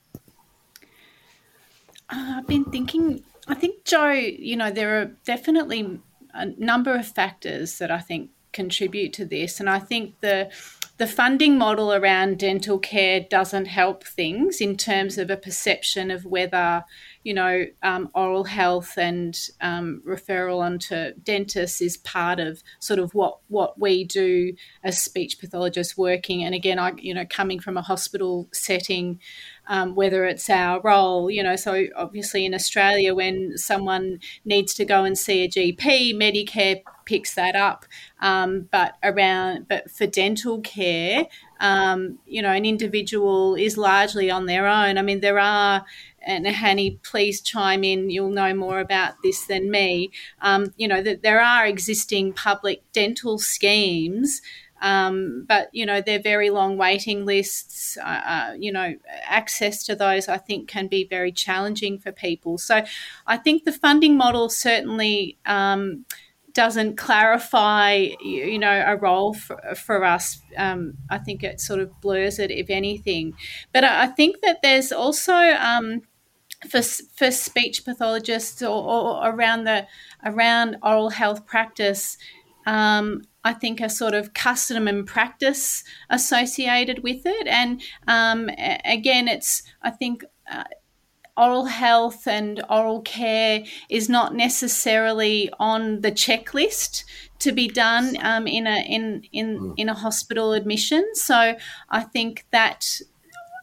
Uh, 2.09 2.35
I've 2.39 2.47
been 2.47 2.65
thinking 2.65 3.25
I 3.49 3.55
think, 3.55 3.85
Jo, 3.85 4.11
you 4.11 4.57
know, 4.57 4.71
there 4.71 5.01
are 5.01 5.07
definitely 5.25 6.01
a 6.33 6.47
number 6.47 6.95
of 6.95 7.07
factors 7.09 7.79
that 7.79 7.91
I 7.91 7.99
think 7.99 8.31
contribute 8.59 9.13
to 9.13 9.25
this. 9.25 9.61
And 9.61 9.71
I 9.71 9.79
think 9.79 10.21
the 10.21 10.51
the 10.99 11.07
funding 11.07 11.57
model 11.57 11.93
around 11.95 12.41
dental 12.41 12.77
care 12.77 13.21
doesn't 13.21 13.67
help 13.67 14.03
things 14.03 14.61
in 14.61 14.77
terms 14.77 15.17
of 15.17 15.31
a 15.31 15.37
perception 15.37 16.11
of 16.11 16.25
whether 16.25 16.83
you 17.29 17.35
know, 17.35 17.67
um, 17.83 18.09
oral 18.15 18.45
health 18.45 18.97
and 18.97 19.39
um, 19.61 20.01
referral 20.07 20.61
onto 20.61 21.13
dentists 21.23 21.83
is 21.83 21.99
part 21.99 22.41
of 22.41 22.63
sort 22.79 22.99
of 22.99 23.13
what 23.13 23.41
what 23.49 23.79
we 23.79 24.03
do 24.03 24.55
as 24.83 25.03
speech 25.03 25.39
pathologists 25.39 25.95
working. 25.95 26.43
And 26.43 26.55
again, 26.55 26.79
I 26.79 26.93
you 26.97 27.13
know, 27.13 27.27
coming 27.29 27.61
from 27.61 27.77
a 27.77 27.83
hospital 27.83 28.49
setting, 28.55 29.21
um, 29.69 29.95
whether 29.95 30.25
it's 30.25 30.49
our 30.51 30.81
role, 30.81 31.31
you 31.31 31.43
know, 31.43 31.57
so 31.57 31.87
obviously 31.95 32.45
in 32.45 32.55
Australia, 32.55 33.15
when 33.15 33.57
someone 33.57 34.19
needs 34.45 34.75
to 34.75 34.85
go 34.85 35.05
and 35.05 35.17
see 35.17 35.45
a 35.45 35.49
GP, 35.49 36.15
Medicare 36.15 36.83
picks 37.05 37.35
that 37.35 37.55
up. 37.55 37.85
Um, 38.21 38.69
but 38.73 38.97
around, 39.03 39.69
but 39.69 39.91
for 39.91 40.07
dental 40.07 40.61
care, 40.61 41.27
um, 41.61 42.19
you 42.27 42.43
know, 42.43 42.53
an 42.53 42.65
individual 42.65 43.55
is 43.55 43.77
largely 43.77 44.31
on 44.31 44.47
their 44.47 44.67
own. 44.67 44.99
I 44.99 45.03
mean, 45.03 45.21
there 45.21 45.39
are 45.39 45.85
and 46.29 46.47
Hanny, 46.47 47.01
please 47.03 47.41
chime 47.41 47.83
in. 47.85 48.11
You'll 48.11 48.31
know 48.31 48.53
more 48.53 48.81
about 48.81 49.15
this 49.23 49.47
than 49.47 49.71
me. 49.71 50.11
Um, 50.43 50.75
you 50.77 50.87
know 50.87 51.03
that 51.03 51.23
there 51.23 51.41
are 51.41 51.67
existing 51.67 52.35
public 52.35 52.83
dental 52.93 53.39
schemes. 53.39 54.43
Um, 54.81 55.45
but 55.49 55.69
you 55.73 55.85
know 55.85 56.01
they're 56.01 56.23
very 56.23 56.51
long 56.51 56.77
waiting 56.77 57.25
lists. 57.25 57.97
Uh, 57.99 58.21
uh, 58.27 58.55
you 58.59 58.73
know 58.73 58.95
access 59.25 59.85
to 59.85 59.97
those 59.97 60.29
I 60.29 60.39
think 60.39 60.69
can 60.69 60.87
be 60.87 61.05
very 61.05 61.33
challenging 61.33 61.99
for 61.99 62.13
people. 62.13 62.59
So 62.59 62.85
I 63.27 63.37
think 63.37 63.65
the 63.65 63.73
funding 63.73 64.17
model 64.17 64.49
certainly 64.49 65.39
um, 65.47 66.05
doesn't 66.53 66.97
clarify 66.97 68.09
you 68.21 68.59
know 68.59 68.85
a 68.87 68.97
role 68.97 69.35
for, 69.35 69.61
for 69.75 70.05
us. 70.05 70.41
Um, 70.57 70.95
I 71.11 71.19
think 71.19 71.43
it 71.45 71.61
sort 71.61 71.81
of 71.81 72.01
blurs 72.01 72.39
it 72.39 72.51
if 72.51 72.71
anything. 72.71 73.35
But 73.73 73.85
I 73.85 74.07
think 74.07 74.41
that 74.43 74.63
there's 74.63 74.93
also 74.93 75.35
um, 75.35 76.03
for, 76.69 76.83
for 76.83 77.31
speech 77.31 77.85
pathologists 77.85 78.63
or, 78.63 78.69
or, 78.69 79.29
around 79.29 79.65
the 79.65 79.87
around 80.25 80.77
oral 80.83 81.11
health 81.11 81.47
practice, 81.47 82.19
um, 82.69 83.23
I 83.45 83.55
think 83.55 83.81
a 83.81 83.89
sort 83.89 84.13
of 84.13 84.35
custom 84.35 84.87
and 84.87 85.07
practice 85.07 85.85
associated 86.11 87.03
with 87.03 87.23
it. 87.25 87.47
And 87.47 87.81
um, 88.07 88.51
again, 88.85 89.27
it's 89.29 89.63
I 89.83 89.91
think. 89.91 90.25
Uh, 90.51 90.65
oral 91.37 91.67
health 91.67 92.27
and 92.27 92.61
oral 92.69 93.01
care 93.03 93.63
is 93.89 94.09
not 94.09 94.35
necessarily 94.35 95.49
on 95.61 96.01
the 96.01 96.11
checklist 96.11 97.05
to 97.39 97.53
be 97.53 97.69
done 97.69 98.17
um, 98.23 98.49
in 98.49 98.67
a 98.67 98.85
in 98.97 99.23
in 99.31 99.61
mm. 99.61 99.75
in 99.77 99.89
a 99.89 99.95
hospital 99.95 100.53
admission. 100.53 101.05
So 101.15 101.55
I 101.91 102.01
think 102.01 102.45
that 102.51 103.01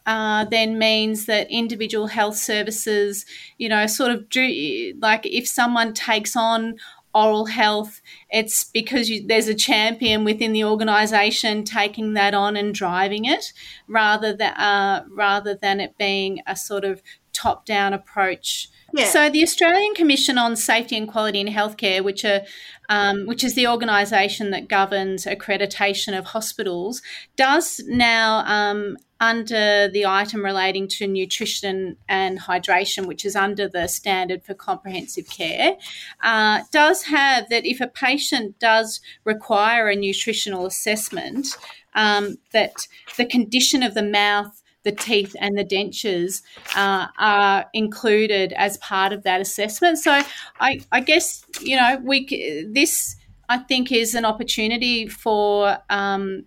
uh, 0.05 0.45
then 0.45 0.77
means 0.77 1.25
that 1.25 1.49
individual 1.49 2.07
health 2.07 2.37
services, 2.37 3.25
you 3.57 3.67
know, 3.67 3.87
sort 3.87 4.11
of 4.11 4.29
do 4.29 4.93
like 5.01 5.25
if 5.25 5.47
someone 5.47 5.93
takes 5.93 6.35
on 6.35 6.75
oral 7.15 7.45
health, 7.45 8.01
it's 8.29 8.65
because 8.65 9.09
you, 9.09 9.25
there's 9.25 9.47
a 9.47 9.55
champion 9.55 10.23
within 10.25 10.51
the 10.51 10.65
organisation 10.65 11.63
taking 11.63 12.13
that 12.13 12.33
on 12.33 12.55
and 12.57 12.75
driving 12.75 13.25
it, 13.25 13.53
rather 13.87 14.33
than 14.33 14.53
uh, 14.53 15.05
rather 15.09 15.55
than 15.55 15.79
it 15.79 15.97
being 15.97 16.41
a 16.45 16.55
sort 16.55 16.83
of 16.83 17.01
top 17.33 17.65
down 17.65 17.93
approach. 17.93 18.69
Yeah. 18.93 19.05
So 19.05 19.29
the 19.29 19.43
Australian 19.43 19.93
Commission 19.93 20.37
on 20.37 20.55
Safety 20.55 20.95
and 20.95 21.07
Quality 21.07 21.41
in 21.41 21.47
Healthcare, 21.47 22.03
which 22.03 22.23
are 22.23 22.41
um, 22.89 23.25
which 23.25 23.43
is 23.43 23.55
the 23.55 23.67
organisation 23.67 24.51
that 24.51 24.67
governs 24.67 25.25
accreditation 25.25 26.17
of 26.17 26.25
hospitals, 26.25 27.01
does 27.35 27.81
now 27.87 28.43
um, 28.45 28.97
under 29.19 29.87
the 29.87 30.05
item 30.05 30.43
relating 30.43 30.87
to 30.87 31.07
nutrition 31.07 31.97
and 32.09 32.41
hydration, 32.41 33.05
which 33.05 33.25
is 33.25 33.35
under 33.35 33.67
the 33.67 33.87
standard 33.87 34.43
for 34.43 34.53
comprehensive 34.53 35.29
care, 35.29 35.77
uh, 36.21 36.61
does 36.71 37.03
have 37.03 37.49
that 37.49 37.65
if 37.65 37.79
a 37.79 37.87
patient 37.87 38.59
does 38.59 38.99
require 39.23 39.89
a 39.89 39.95
nutritional 39.95 40.65
assessment, 40.65 41.57
um, 41.93 42.35
that 42.51 42.87
the 43.17 43.25
condition 43.25 43.83
of 43.83 43.93
the 43.93 44.03
mouth 44.03 44.61
the 44.83 44.91
teeth 44.91 45.35
and 45.39 45.57
the 45.57 45.65
dentures 45.65 46.43
uh, 46.75 47.07
are 47.17 47.65
included 47.73 48.53
as 48.53 48.77
part 48.77 49.11
of 49.11 49.23
that 49.23 49.41
assessment. 49.41 49.97
So 49.97 50.21
I, 50.59 50.79
I 50.91 50.99
guess 51.01 51.43
you 51.59 51.75
know 51.75 51.99
we 52.03 52.67
this 52.71 53.15
I 53.49 53.57
think 53.57 53.91
is 53.91 54.15
an 54.15 54.25
opportunity 54.25 55.07
for 55.07 55.77
um, 55.89 56.45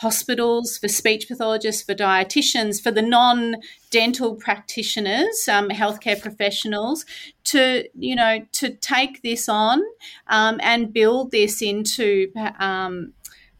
hospitals, 0.00 0.78
for 0.78 0.88
speech 0.88 1.28
pathologists, 1.28 1.82
for 1.82 1.94
dietitians, 1.94 2.82
for 2.82 2.90
the 2.90 3.02
non 3.02 3.56
dental 3.90 4.34
practitioners, 4.34 5.46
um, 5.48 5.68
healthcare 5.68 6.20
professionals, 6.20 7.04
to 7.44 7.84
you 7.94 8.16
know 8.16 8.40
to 8.52 8.74
take 8.76 9.22
this 9.22 9.48
on 9.48 9.82
um, 10.28 10.58
and 10.62 10.92
build 10.92 11.30
this 11.30 11.62
into. 11.62 12.32
Um, 12.58 13.12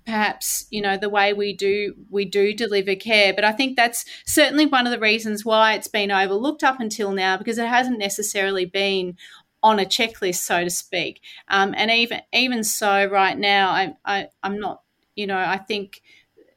perhaps 0.07 0.67
you 0.71 0.81
know 0.81 0.97
the 0.97 1.11
way 1.11 1.35
we 1.35 1.53
do 1.53 1.95
we 2.09 2.25
do 2.25 2.55
deliver 2.55 2.97
care 2.97 3.35
but 3.35 3.45
i 3.45 3.53
think 3.53 3.77
that's 3.77 4.07
certainly 4.25 4.65
one 4.65 4.87
of 4.87 4.91
the 4.91 4.99
reasons 4.99 5.45
why 5.45 5.75
it's 5.75 5.89
been 5.89 6.11
overlooked 6.11 6.65
up 6.65 6.81
until 6.81 7.13
now 7.13 7.37
because 7.37 7.59
it 7.59 7.69
hasn't 7.69 7.99
necessarily 7.99 8.65
been 8.65 9.15
on 9.63 9.79
a 9.79 9.85
checklist 9.85 10.37
so 10.37 10.65
to 10.65 10.71
speak 10.71 11.21
um, 11.49 11.75
and 11.77 11.91
even 11.91 12.19
even 12.33 12.65
so 12.65 13.05
right 13.05 13.39
now 13.39 13.71
I, 13.71 13.95
I 14.07 14.29
i'm 14.43 14.59
not 14.59 14.81
you 15.15 15.27
know 15.27 15.39
i 15.39 15.59
think 15.59 16.01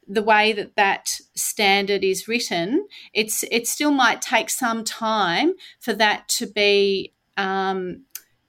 the 0.06 0.22
way 0.22 0.52
that 0.52 0.76
that 0.76 1.20
standard 1.34 2.04
is 2.04 2.28
written, 2.28 2.86
it's 3.12 3.44
it 3.50 3.66
still 3.66 3.90
might 3.90 4.20
take 4.20 4.50
some 4.50 4.84
time 4.84 5.54
for 5.80 5.92
that 5.94 6.28
to 6.28 6.46
be 6.46 7.12
um, 7.36 8.04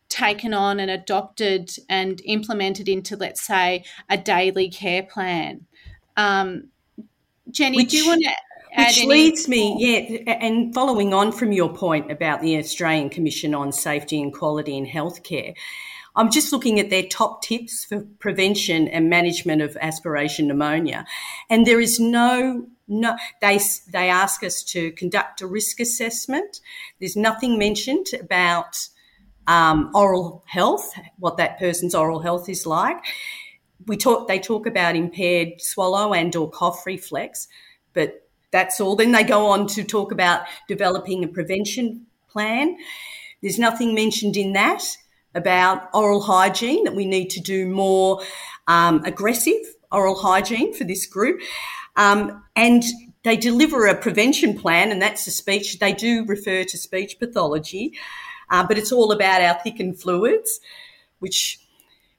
taken 0.09 0.53
on 0.53 0.79
and 0.79 0.89
adopted 0.91 1.71
and 1.89 2.21
implemented 2.25 2.87
into, 2.87 3.15
let's 3.15 3.45
say, 3.45 3.83
a 4.09 4.17
daily 4.17 4.69
care 4.69 5.03
plan. 5.03 5.65
Um, 6.17 6.69
Jenny, 7.51 7.77
which, 7.77 7.89
do 7.89 7.97
you 7.97 8.07
want 8.07 8.23
to? 8.23 8.31
Which 8.77 9.05
leads 9.05 9.47
me, 9.47 9.75
yeah, 9.79 10.33
and 10.33 10.73
following 10.73 11.13
on 11.13 11.31
from 11.31 11.53
your 11.53 11.73
point 11.73 12.11
about 12.11 12.41
the 12.41 12.57
Australian 12.57 13.09
Commission 13.09 13.55
on 13.55 13.71
Safety 13.71 14.21
and 14.21 14.33
Quality 14.33 14.75
in 14.75 14.85
Healthcare, 14.85 15.55
I'm 16.15 16.31
just 16.31 16.53
looking 16.53 16.79
at 16.79 16.89
their 16.89 17.03
top 17.03 17.41
tips 17.41 17.83
for 17.83 18.01
prevention 18.19 18.87
and 18.87 19.09
management 19.09 19.61
of 19.61 19.77
aspiration 19.81 20.47
pneumonia. 20.47 21.05
And 21.49 21.67
there 21.67 21.81
is 21.81 21.99
no, 21.99 22.67
no, 22.87 23.17
they, 23.41 23.59
they 23.91 24.09
ask 24.09 24.43
us 24.43 24.63
to 24.63 24.91
conduct 24.93 25.41
a 25.41 25.47
risk 25.47 25.79
assessment. 25.79 26.61
There's 26.99 27.17
nothing 27.17 27.57
mentioned 27.57 28.07
about 28.19 28.87
um, 29.47 29.91
oral 29.93 30.43
health, 30.47 30.93
what 31.19 31.37
that 31.37 31.59
person's 31.59 31.93
oral 31.93 32.19
health 32.19 32.47
is 32.47 32.65
like. 32.65 33.03
We 33.85 33.97
talk, 33.97 34.27
they 34.27 34.39
talk 34.39 34.65
about 34.65 34.95
impaired 34.95 35.61
swallow 35.61 36.13
and 36.13 36.35
or 36.35 36.49
cough 36.49 36.85
reflex, 36.85 37.47
but 37.93 38.27
that's 38.51 38.79
all. 38.79 38.95
Then 38.95 39.11
they 39.11 39.23
go 39.23 39.47
on 39.47 39.67
to 39.67 39.83
talk 39.83 40.13
about 40.13 40.45
developing 40.67 41.23
a 41.23 41.27
prevention 41.27 42.05
plan. 42.29 42.77
There's 43.41 43.59
nothing 43.59 43.93
mentioned 43.93 44.37
in 44.37 44.53
that 44.53 44.81
about 45.35 45.89
oral 45.93 46.21
hygiene, 46.21 46.85
that 46.85 46.95
we 46.95 47.05
need 47.05 47.29
to 47.31 47.41
do 47.41 47.67
more 47.67 48.21
um, 48.67 49.03
aggressive 49.05 49.61
oral 49.91 50.15
hygiene 50.15 50.73
for 50.73 50.83
this 50.83 51.05
group. 51.05 51.41
Um, 51.95 52.43
and 52.55 52.83
they 53.23 53.37
deliver 53.37 53.87
a 53.87 53.95
prevention 53.95 54.57
plan, 54.57 54.91
and 54.91 55.01
that's 55.01 55.25
the 55.25 55.31
speech. 55.31 55.79
They 55.79 55.93
do 55.93 56.25
refer 56.25 56.63
to 56.63 56.77
speech 56.77 57.17
pathology, 57.19 57.97
uh, 58.49 58.65
but 58.67 58.77
it's 58.77 58.91
all 58.91 59.11
about 59.11 59.41
our 59.41 59.55
thickened 59.55 59.99
fluids, 59.99 60.59
which 61.19 61.59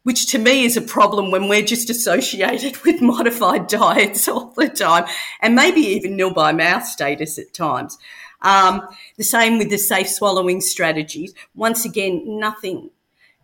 which 0.03 0.29
to 0.29 0.39
me 0.39 0.65
is 0.65 0.77
a 0.77 0.81
problem 0.81 1.33
when 1.33 1.49
we're 1.49 1.65
just 1.65 1.91
associated 1.91 2.77
with 2.85 3.01
modified 3.01 3.67
diets 3.67 4.29
all 4.29 4.53
the 4.57 4.69
time, 4.69 5.05
and 5.41 5.55
maybe 5.55 5.81
even 5.81 6.17
nil 6.17 6.33
by 6.33 6.53
mouth 6.53 6.85
status 6.85 7.39
at 7.39 7.53
times. 7.53 7.99
Um, 8.43 8.87
the 9.17 9.25
same 9.25 9.59
with 9.59 9.71
the 9.71 9.79
safe 9.79 10.09
swallowing 10.09 10.61
strategies. 10.61 11.35
Once 11.55 11.85
again, 11.85 12.23
nothing 12.39 12.91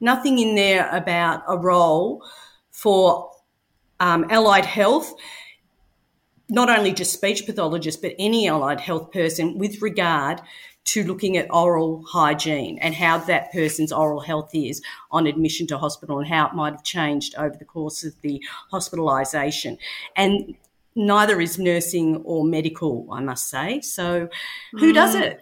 nothing 0.03 0.39
in 0.39 0.55
there 0.55 0.89
about 0.91 1.43
a 1.49 1.57
role 1.57 2.23
for 2.71 3.31
um, 4.01 4.27
allied 4.29 4.67
health, 4.67 5.15
not 6.51 6.69
only 6.69 6.93
just 6.93 7.13
speech 7.13 7.47
pathologists, 7.47 8.01
but 8.01 8.13
any 8.19 8.49
allied 8.49 8.81
health 8.81 9.13
person 9.13 9.57
with 9.57 9.81
regard 9.81 10.41
to 10.85 11.05
looking 11.05 11.37
at 11.37 11.47
oral 11.55 12.05
hygiene 12.09 12.77
and 12.81 12.95
how 12.97 13.17
that 13.17 13.53
person's 13.53 13.93
oral 13.93 14.21
health 14.21 14.51
is 14.53 14.83
on 15.13 15.29
admission 15.29 15.67
to 15.69 15.79
hospital 15.79 16.19
and 16.19 16.27
how 16.27 16.49
it 16.49 16.55
might 16.55 16.73
have 16.73 16.83
changed 16.83 17.37
over 17.39 17.57
the 17.57 17.65
course 17.65 18.03
of 18.03 18.21
the 18.23 18.43
hospitalisation. 18.73 19.79
And 20.17 20.57
neither 20.97 21.41
is 21.41 21.59
nursing 21.59 22.17
or 22.25 22.45
medical, 22.45 23.09
I 23.13 23.21
must 23.21 23.49
say. 23.49 23.81
So, 23.81 24.29
who 24.73 24.91
mm. 24.91 24.95
does 24.95 25.15
it? 25.15 25.41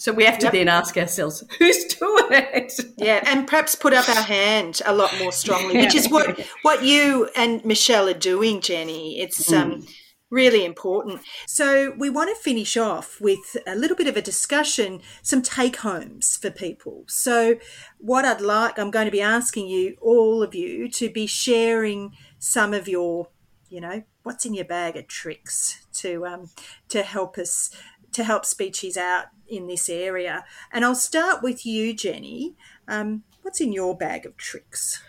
So 0.00 0.14
we 0.14 0.24
have 0.24 0.38
to 0.38 0.46
yep. 0.46 0.54
then 0.54 0.68
ask 0.68 0.96
ourselves, 0.96 1.44
who's 1.58 1.84
doing 1.84 2.24
it? 2.30 2.72
Yeah, 2.96 3.22
and 3.26 3.46
perhaps 3.46 3.74
put 3.74 3.92
up 3.92 4.08
our 4.08 4.22
hand 4.22 4.80
a 4.86 4.94
lot 4.94 5.12
more 5.18 5.30
strongly, 5.30 5.76
which 5.76 5.94
is 5.94 6.08
what 6.08 6.40
what 6.62 6.82
you 6.82 7.28
and 7.36 7.62
Michelle 7.66 8.08
are 8.08 8.14
doing, 8.14 8.62
Jenny. 8.62 9.20
It's 9.20 9.52
um, 9.52 9.70
mm. 9.70 9.74
um, 9.74 9.86
really 10.30 10.64
important. 10.64 11.20
So 11.46 11.92
we 11.98 12.08
want 12.08 12.34
to 12.34 12.42
finish 12.42 12.78
off 12.78 13.20
with 13.20 13.58
a 13.66 13.74
little 13.74 13.94
bit 13.94 14.06
of 14.06 14.16
a 14.16 14.22
discussion, 14.22 15.02
some 15.20 15.42
take 15.42 15.76
homes 15.76 16.38
for 16.38 16.50
people. 16.50 17.04
So 17.06 17.56
what 17.98 18.24
I'd 18.24 18.40
like, 18.40 18.78
I'm 18.78 18.90
going 18.90 19.04
to 19.04 19.12
be 19.12 19.20
asking 19.20 19.68
you, 19.68 19.98
all 20.00 20.42
of 20.42 20.54
you, 20.54 20.88
to 20.92 21.10
be 21.10 21.26
sharing 21.26 22.16
some 22.38 22.72
of 22.72 22.88
your, 22.88 23.28
you 23.68 23.82
know, 23.82 24.04
what's 24.22 24.46
in 24.46 24.54
your 24.54 24.64
bag 24.64 24.96
of 24.96 25.08
tricks 25.08 25.84
to 25.96 26.24
um, 26.24 26.48
to 26.88 27.02
help 27.02 27.36
us 27.36 27.70
to 28.12 28.24
help 28.24 28.44
speechies 28.44 28.96
out 28.96 29.26
in 29.50 29.66
this 29.66 29.88
area. 29.88 30.44
And 30.72 30.84
I'll 30.84 30.94
start 30.94 31.42
with 31.42 31.66
you, 31.66 31.94
Jenny. 31.94 32.54
Um, 32.88 33.24
what's 33.42 33.60
in 33.60 33.72
your 33.72 33.96
bag 33.96 34.26
of 34.26 34.36
tricks? 34.36 35.02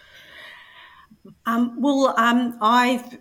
Um, 1.46 1.82
well, 1.82 2.14
um, 2.18 2.58
I've 2.62 3.20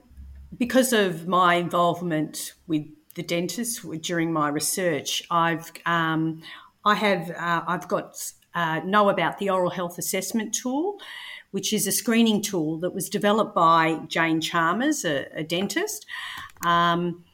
because 0.57 0.93
of 0.93 1.29
my 1.29 1.55
involvement 1.55 2.55
with 2.67 2.87
the 3.15 3.23
dentist 3.23 3.85
during 4.03 4.33
my 4.33 4.49
research, 4.49 5.23
I've 5.31 5.71
um, 5.87 6.43
I 6.85 6.95
have 6.95 7.31
uh, 7.31 7.63
I've 7.67 7.89
got 7.89 8.33
uh, 8.55 8.81
know 8.85 9.09
about 9.09 9.39
the 9.39 9.51
oral 9.51 9.71
health 9.71 9.99
assessment 9.99 10.55
tool, 10.55 10.99
which 11.51 11.73
is 11.73 11.87
a 11.87 11.93
screening 11.93 12.43
tool 12.43 12.79
that 12.81 12.95
was 12.95 13.09
developed 13.09 13.55
by 13.55 14.01
Jane 14.09 14.41
Chalmers, 14.41 15.05
a, 15.05 15.27
a 15.35 15.45
dentist. 15.45 16.07
Um, 16.65 17.25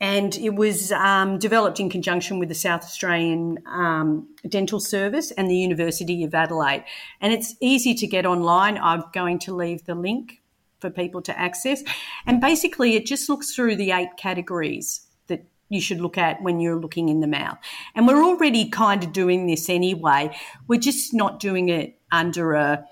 and 0.00 0.34
it 0.36 0.54
was 0.54 0.92
um, 0.92 1.38
developed 1.38 1.78
in 1.78 1.90
conjunction 1.90 2.38
with 2.38 2.48
the 2.48 2.54
South 2.54 2.82
Australian 2.82 3.58
um, 3.66 4.26
Dental 4.48 4.80
Service 4.80 5.30
and 5.32 5.50
the 5.50 5.56
University 5.56 6.24
of 6.24 6.34
Adelaide. 6.34 6.84
And 7.20 7.34
it's 7.34 7.54
easy 7.60 7.94
to 7.94 8.06
get 8.06 8.24
online. 8.24 8.78
I'm 8.78 9.04
going 9.12 9.38
to 9.40 9.54
leave 9.54 9.84
the 9.84 9.94
link 9.94 10.40
for 10.78 10.88
people 10.88 11.20
to 11.22 11.38
access. 11.38 11.82
And 12.26 12.40
basically, 12.40 12.96
it 12.96 13.04
just 13.04 13.28
looks 13.28 13.54
through 13.54 13.76
the 13.76 13.90
eight 13.90 14.16
categories 14.16 15.06
that 15.26 15.44
you 15.68 15.82
should 15.82 16.00
look 16.00 16.16
at 16.16 16.40
when 16.42 16.60
you're 16.60 16.80
looking 16.80 17.10
in 17.10 17.20
the 17.20 17.26
mouth. 17.26 17.58
And 17.94 18.06
we're 18.06 18.24
already 18.24 18.70
kind 18.70 19.04
of 19.04 19.12
doing 19.12 19.46
this 19.46 19.68
anyway. 19.68 20.34
We're 20.66 20.80
just 20.80 21.12
not 21.12 21.40
doing 21.40 21.68
it 21.68 21.98
under 22.10 22.54
a 22.54 22.86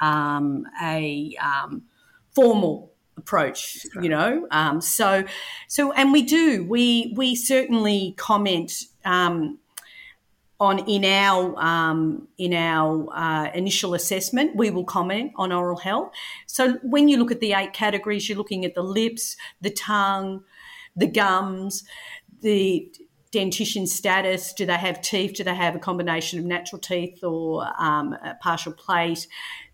um, 0.00 0.66
a 0.80 1.36
um, 1.42 1.82
formal 2.34 2.91
approach 3.16 3.86
you 4.00 4.08
know? 4.08 4.46
Um, 4.50 4.80
so 4.80 5.24
so 5.68 5.92
and 5.92 6.12
we 6.12 6.22
do 6.22 6.64
we 6.64 7.12
we 7.16 7.34
certainly 7.34 8.14
comment 8.16 8.72
um, 9.04 9.58
on 10.60 10.78
in 10.80 11.04
our 11.04 11.58
um, 11.58 12.28
in 12.38 12.54
our 12.54 13.08
uh, 13.12 13.50
initial 13.52 13.94
assessment 13.94 14.56
we 14.56 14.70
will 14.70 14.84
comment 14.84 15.32
on 15.36 15.52
oral 15.52 15.78
health. 15.78 16.12
So 16.46 16.74
when 16.82 17.08
you 17.08 17.16
look 17.18 17.32
at 17.32 17.40
the 17.40 17.52
eight 17.52 17.72
categories 17.72 18.28
you're 18.28 18.38
looking 18.38 18.64
at 18.64 18.74
the 18.74 18.82
lips 18.82 19.36
the 19.60 19.70
tongue 19.70 20.44
the 20.96 21.06
gums 21.06 21.84
the 22.40 22.90
dentition 23.30 23.86
status 23.86 24.52
do 24.52 24.66
they 24.66 24.76
have 24.76 25.00
teeth 25.00 25.34
do 25.34 25.42
they 25.42 25.54
have 25.54 25.74
a 25.74 25.78
combination 25.78 26.38
of 26.38 26.44
natural 26.44 26.78
teeth 26.78 27.24
or 27.24 27.66
um, 27.78 28.14
partial 28.42 28.72
plate 28.72 29.26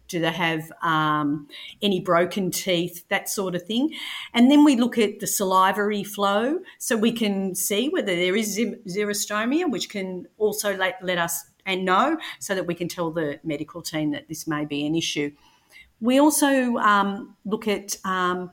do 0.09 0.21
they 0.21 0.33
have 0.33 0.73
um, 0.83 1.49
any 1.83 2.01
broken 2.01 2.51
teeth? 2.51 3.05
That 3.09 3.29
sort 3.29 3.55
of 3.55 3.62
thing. 3.62 3.94
And 4.35 4.51
then 4.51 4.64
we 4.64 4.77
look 4.77 4.99
at 4.99 5.21
the 5.21 5.27
salivary 5.27 6.03
flow 6.03 6.61
so 6.79 6.97
we 6.97 7.12
can 7.12 7.55
see 7.55 7.88
whether 7.88 8.14
there 8.14 8.37
is 8.37 8.59
xerostomia, 8.59 9.71
which 9.71 9.88
can 9.88 10.27
also 10.38 10.77
let, 10.77 10.99
let 11.03 11.18
us 11.18 11.44
and 11.66 11.85
know 11.85 12.18
so 12.40 12.55
that 12.55 12.66
we 12.66 12.75
can 12.75 12.88
tell 12.88 13.11
the 13.11 13.38
medical 13.44 13.83
team 13.83 14.11
that 14.12 14.27
this 14.29 14.47
may 14.47 14.64
be 14.64 14.87
an 14.87 14.94
issue. 14.94 15.31
We 16.01 16.18
also 16.18 16.77
um, 16.77 17.37
look 17.44 17.68
at 17.68 17.97
um, 18.05 18.51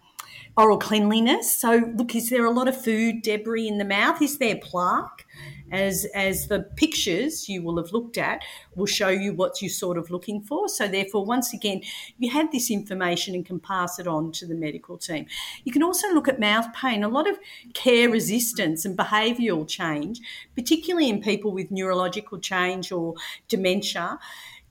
oral 0.57 0.77
cleanliness. 0.77 1.55
So, 1.55 1.93
look, 1.95 2.15
is 2.15 2.29
there 2.29 2.45
a 2.45 2.51
lot 2.51 2.67
of 2.67 2.79
food 2.79 3.21
debris 3.21 3.67
in 3.67 3.77
the 3.77 3.85
mouth? 3.85 4.21
Is 4.21 4.37
there 4.37 4.57
plaque? 4.61 5.25
As 5.71 6.05
as 6.13 6.47
the 6.47 6.59
pictures 6.75 7.49
you 7.49 7.61
will 7.63 7.77
have 7.77 7.91
looked 7.91 8.17
at 8.17 8.43
will 8.75 8.85
show 8.85 9.09
you 9.09 9.33
what 9.33 9.61
you're 9.61 9.69
sort 9.69 9.97
of 9.97 10.09
looking 10.11 10.41
for. 10.41 10.67
So 10.69 10.87
therefore, 10.87 11.25
once 11.25 11.53
again, 11.53 11.81
you 12.17 12.31
have 12.31 12.51
this 12.51 12.69
information 12.69 13.35
and 13.35 13.45
can 13.45 13.59
pass 13.59 13.99
it 13.99 14.07
on 14.07 14.31
to 14.33 14.45
the 14.45 14.55
medical 14.55 14.97
team. 14.97 15.25
You 15.63 15.71
can 15.71 15.83
also 15.83 16.13
look 16.13 16.27
at 16.27 16.39
mouth 16.39 16.73
pain. 16.73 17.03
A 17.03 17.09
lot 17.09 17.29
of 17.29 17.37
care 17.73 18.09
resistance 18.09 18.85
and 18.85 18.97
behavioural 18.97 19.67
change, 19.67 20.19
particularly 20.55 21.09
in 21.09 21.21
people 21.21 21.51
with 21.51 21.71
neurological 21.71 22.39
change 22.39 22.91
or 22.91 23.15
dementia. 23.47 24.19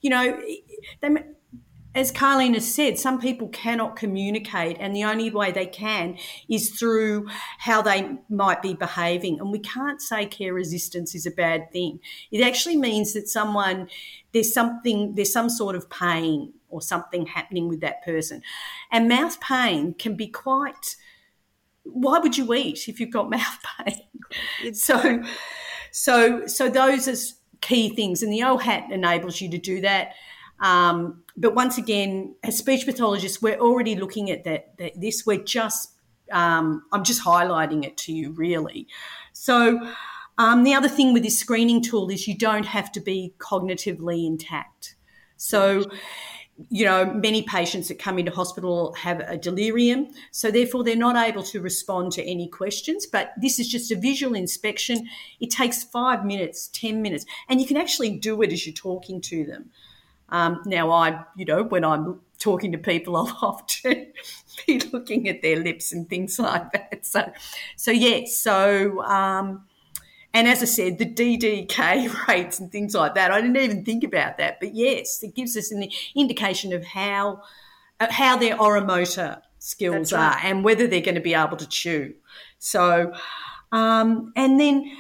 You 0.01 0.11
know, 0.11 0.41
they 1.01 1.09
as 1.95 2.11
Karleen 2.11 2.55
has 2.55 2.73
said, 2.73 2.99
some 2.99 3.21
people 3.21 3.49
cannot 3.49 3.95
communicate, 3.95 4.77
and 4.81 4.95
the 4.95 5.05
only 5.05 5.31
way 5.31 5.53
they 5.53 5.67
can 5.67 6.19
is 6.49 6.71
through 6.71 7.29
how 7.59 7.83
they 7.83 8.17
might 8.29 8.63
be 8.63 8.75
behaving. 8.75 9.39
And 9.39 9.53
we 9.53 9.61
can't 9.61 10.03
say 10.03 10.27
care 10.27 10.53
resistance 10.53 11.15
is 11.15 11.25
a 11.25 11.31
bad 11.31 11.71
thing. 11.71 12.01
It 12.33 12.43
actually 12.43 12.77
means 12.77 13.13
that 13.13 13.29
someone, 13.29 13.89
there's 14.33 14.53
something, 14.53 15.15
there's 15.15 15.33
some 15.33 15.49
sort 15.49 15.77
of 15.77 15.89
pain 15.89 16.55
or 16.69 16.83
something 16.83 17.27
happening 17.27 17.69
with 17.69 17.81
that 17.83 18.05
person. 18.05 18.43
And 18.91 19.09
mouth 19.09 19.41
pain 19.41 19.95
can 19.95 20.17
be 20.17 20.27
quite, 20.27 20.97
why 21.85 22.19
would 22.19 22.37
you 22.37 22.53
eat 22.55 22.89
if 22.89 22.99
you've 22.99 23.13
got 23.13 23.31
mouth 23.31 23.59
pain? 23.79 24.75
so, 24.75 25.23
so, 25.93 26.47
so 26.49 26.69
those 26.69 27.07
are 27.07 27.35
key 27.61 27.95
things. 27.95 28.21
And 28.21 28.33
the 28.33 28.41
OHAT 28.41 28.91
enables 28.91 29.41
you 29.41 29.49
to 29.51 29.59
do 29.59 29.81
that. 29.83 30.15
Um, 30.59 31.24
but 31.37 31.55
once 31.55 31.79
again, 31.79 32.35
as 32.43 32.59
speech 32.59 32.87
pathologists, 32.87 33.43
we're 33.43 33.59
already 33.59 33.97
looking 33.97 34.31
at 34.31 34.45
that, 34.45 34.77
that 34.79 35.01
this. 35.01 35.27
We're 35.27 35.43
just, 35.43 35.93
um, 36.31 36.85
I'm 36.93 37.05
just 37.05 37.25
highlighting 37.25 37.85
it 37.85 37.97
to 37.99 38.13
you, 38.13 38.33
really. 38.33 38.87
So, 39.33 39.81
um, 40.39 40.65
the 40.65 40.75
other 40.75 40.89
thing 40.89 41.13
with 41.13 41.23
this 41.23 41.39
screening 41.39 41.83
tool 41.83 42.11
is 42.11 42.27
you 42.27 42.37
don't 42.37 42.67
have 42.67 42.91
to 42.93 43.01
be 43.01 43.35
cognitively 43.39 44.27
intact. 44.27 44.97
So, 45.37 45.85
you 46.71 46.85
know, 46.85 47.07
many 47.07 47.43
patients 47.43 47.89
that 47.89 47.99
come 47.99 48.19
into 48.19 48.31
hospital 48.31 48.95
have 48.95 49.21
a 49.21 49.37
delirium, 49.37 50.09
so 50.31 50.51
therefore 50.51 50.85
they're 50.85 50.97
not 50.97 51.17
able 51.17 51.43
to 51.43 51.61
respond 51.61 52.13
to 52.13 52.23
any 52.23 52.49
questions. 52.49 53.07
But 53.07 53.33
this 53.41 53.59
is 53.59 53.69
just 53.69 53.91
a 53.91 53.97
visual 53.97 54.35
inspection. 54.35 55.09
It 55.41 55.51
takes 55.51 55.83
five 55.83 56.25
minutes, 56.25 56.69
10 56.73 57.03
minutes, 57.03 57.27
and 57.49 57.61
you 57.61 57.67
can 57.67 57.77
actually 57.77 58.17
do 58.19 58.41
it 58.43 58.53
as 58.53 58.67
you're 58.67 58.75
talking 58.75 59.21
to 59.23 59.45
them. 59.45 59.71
Um, 60.29 60.63
now, 60.67 60.91
I, 60.91 61.25
you 61.37 61.45
know, 61.45 61.63
when 61.63 61.85
I'm 61.85 62.21
talking 62.39 62.73
to 62.73 62.79
people, 62.79 63.17
I'll 63.17 63.39
often 63.43 64.13
be 64.67 64.81
looking 64.93 65.29
at 65.29 65.43
their 65.43 65.57
lips 65.57 65.93
and 65.93 66.09
things 66.09 66.39
like 66.39 66.73
that. 66.73 67.05
So, 67.07 67.33
so 67.77 67.91
yeah, 67.91 68.27
so, 68.27 69.03
um, 69.03 69.65
and 70.33 70.49
as 70.49 70.63
I 70.63 70.67
said, 70.67 70.99
the 70.99 71.07
DDK 71.07 72.27
rates 72.29 72.59
and 72.59 72.71
things 72.71 72.95
like 72.95 73.15
that, 73.15 73.31
I 73.31 73.41
didn't 73.41 73.57
even 73.57 73.85
think 73.85 74.05
about 74.05 74.39
that. 74.39 74.59
But 74.61 74.75
yes, 74.75 75.23
it 75.23 75.35
gives 75.35 75.57
us 75.57 75.71
an 75.71 75.89
indication 76.15 76.73
of 76.73 76.85
how, 76.85 77.43
uh, 78.01 78.11
how 78.11 78.37
their 78.37 78.57
oromotor 78.57 79.41
skills 79.59 80.13
right. 80.13 80.21
are 80.21 80.41
and 80.43 80.65
whether 80.65 80.87
they're 80.87 81.01
going 81.01 81.15
to 81.15 81.21
be 81.21 81.35
able 81.35 81.57
to 81.57 81.69
chew. 81.69 82.15
So, 82.59 83.13
um, 83.73 84.33
and 84.37 84.59
then 84.59 84.91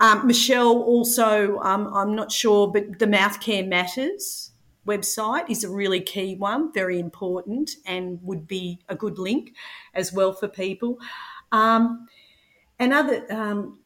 um, 0.00 0.26
Michelle 0.26 0.80
also, 0.82 1.58
um, 1.58 1.92
I'm 1.94 2.14
not 2.14 2.32
sure, 2.32 2.68
but 2.68 2.98
the 2.98 3.06
mouth 3.06 3.40
care 3.40 3.64
matters 3.64 4.52
website 4.88 5.48
is 5.48 5.62
a 5.62 5.70
really 5.70 6.00
key 6.00 6.34
one, 6.34 6.72
very 6.72 6.98
important, 6.98 7.70
and 7.86 8.18
would 8.22 8.46
be 8.46 8.80
a 8.88 8.96
good 8.96 9.18
link 9.18 9.54
as 9.94 10.12
well 10.12 10.32
for 10.32 10.48
people. 10.48 10.98
Um, 11.52 12.08
and 12.78 12.92
other, 12.92 13.24
um, 13.30 13.80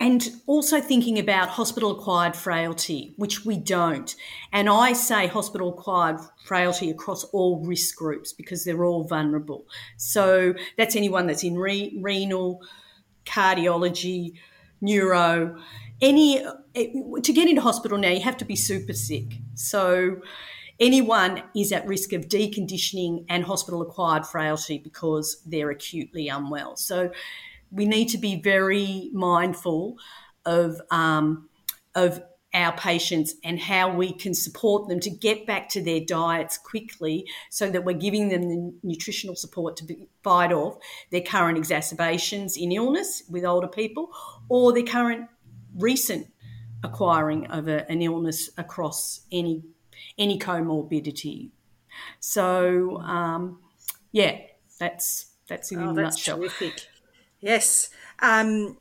and 0.00 0.28
also 0.46 0.80
thinking 0.80 1.18
about 1.18 1.48
hospital 1.48 1.92
acquired 1.98 2.36
frailty, 2.36 3.14
which 3.16 3.44
we 3.44 3.56
don't. 3.56 4.14
And 4.52 4.68
I 4.68 4.92
say 4.92 5.28
hospital 5.28 5.70
acquired 5.70 6.20
frailty 6.44 6.90
across 6.90 7.24
all 7.24 7.64
risk 7.64 7.96
groups 7.96 8.32
because 8.32 8.64
they're 8.64 8.84
all 8.84 9.04
vulnerable. 9.04 9.66
So 9.96 10.54
that's 10.76 10.96
anyone 10.96 11.26
that's 11.26 11.44
in 11.44 11.56
re- 11.56 11.96
renal, 12.02 12.60
cardiology, 13.24 14.34
neuro, 14.80 15.56
any 16.00 16.42
to 16.42 17.32
get 17.32 17.48
into 17.48 17.62
hospital 17.62 17.98
now, 17.98 18.10
you 18.10 18.20
have 18.20 18.36
to 18.38 18.44
be 18.44 18.56
super 18.56 18.92
sick. 18.92 19.38
So 19.54 20.20
anyone 20.80 21.42
is 21.54 21.72
at 21.72 21.86
risk 21.86 22.12
of 22.12 22.28
deconditioning 22.28 23.24
and 23.28 23.44
hospital 23.44 23.82
acquired 23.82 24.26
frailty 24.26 24.78
because 24.78 25.42
they're 25.46 25.70
acutely 25.70 26.28
unwell. 26.28 26.76
So 26.76 27.10
we 27.70 27.86
need 27.86 28.08
to 28.08 28.18
be 28.18 28.40
very 28.40 29.10
mindful 29.12 29.98
of 30.44 30.80
um, 30.90 31.48
of 31.94 32.22
our 32.54 32.72
patients 32.76 33.34
and 33.42 33.58
how 33.58 33.92
we 33.92 34.12
can 34.12 34.32
support 34.32 34.88
them 34.88 35.00
to 35.00 35.10
get 35.10 35.44
back 35.44 35.68
to 35.68 35.82
their 35.82 35.98
diets 35.98 36.56
quickly 36.56 37.26
so 37.50 37.68
that 37.68 37.84
we're 37.84 37.92
giving 37.92 38.28
them 38.28 38.42
the 38.42 38.74
nutritional 38.84 39.34
support 39.34 39.76
to 39.76 40.06
fight 40.22 40.52
off 40.52 40.76
their 41.10 41.20
current 41.20 41.58
exacerbations 41.58 42.56
in 42.56 42.70
illness 42.70 43.24
with 43.28 43.44
older 43.44 43.66
people 43.66 44.08
or 44.48 44.72
their 44.72 44.84
current 44.84 45.28
recent 45.76 46.28
acquiring 46.82 47.46
of 47.46 47.68
a, 47.68 47.90
an 47.90 48.02
illness 48.02 48.50
across 48.56 49.20
any 49.32 49.62
any 50.18 50.38
comorbidity. 50.38 51.50
So 52.20 52.98
um, 52.98 53.60
yeah, 54.12 54.38
that's 54.78 55.26
that's 55.48 55.72
in 55.72 55.80
oh, 55.80 55.90
a 55.90 55.94
that's 55.94 56.16
nutshell. 56.16 56.38
Terrific. 56.38 56.88
Yes, 57.40 57.90
um, 58.20 58.78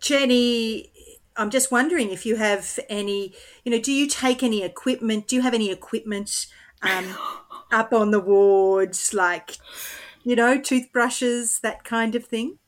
Jenny. 0.00 0.90
I'm 1.36 1.50
just 1.50 1.72
wondering 1.72 2.10
if 2.10 2.24
you 2.24 2.36
have 2.36 2.78
any, 2.88 3.34
you 3.64 3.72
know, 3.72 3.80
do 3.80 3.90
you 3.90 4.06
take 4.06 4.44
any 4.44 4.62
equipment? 4.62 5.26
Do 5.26 5.34
you 5.34 5.42
have 5.42 5.52
any 5.52 5.68
equipment 5.72 6.46
um, 6.80 7.12
up 7.72 7.92
on 7.92 8.12
the 8.12 8.20
wards, 8.20 9.12
like, 9.12 9.56
you 10.22 10.36
know, 10.36 10.60
toothbrushes, 10.60 11.58
that 11.58 11.82
kind 11.82 12.14
of 12.14 12.24
thing? 12.24 12.60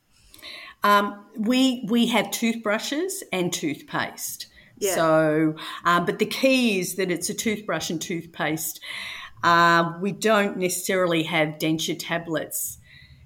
Um, 0.87 1.25
we 1.37 1.85
we 1.89 2.07
have 2.07 2.31
toothbrushes 2.31 3.25
and 3.33 3.53
toothpaste. 3.53 4.47
Yeah. 4.79 4.95
So, 4.95 5.57
um, 5.85 6.07
but 6.07 6.21
the 6.21 6.27
key 6.27 6.79
is 6.79 6.95
that 6.95 7.11
it's 7.11 7.29
a 7.29 7.35
toothbrush 7.35 7.91
and 7.91 8.01
toothpaste. 8.01 8.81
Uh, 9.43 9.95
we 10.01 10.13
don't 10.13 10.59
necessarily 10.59 11.25
have 11.25 11.59
denture 11.59 11.99
tablets 11.99 12.79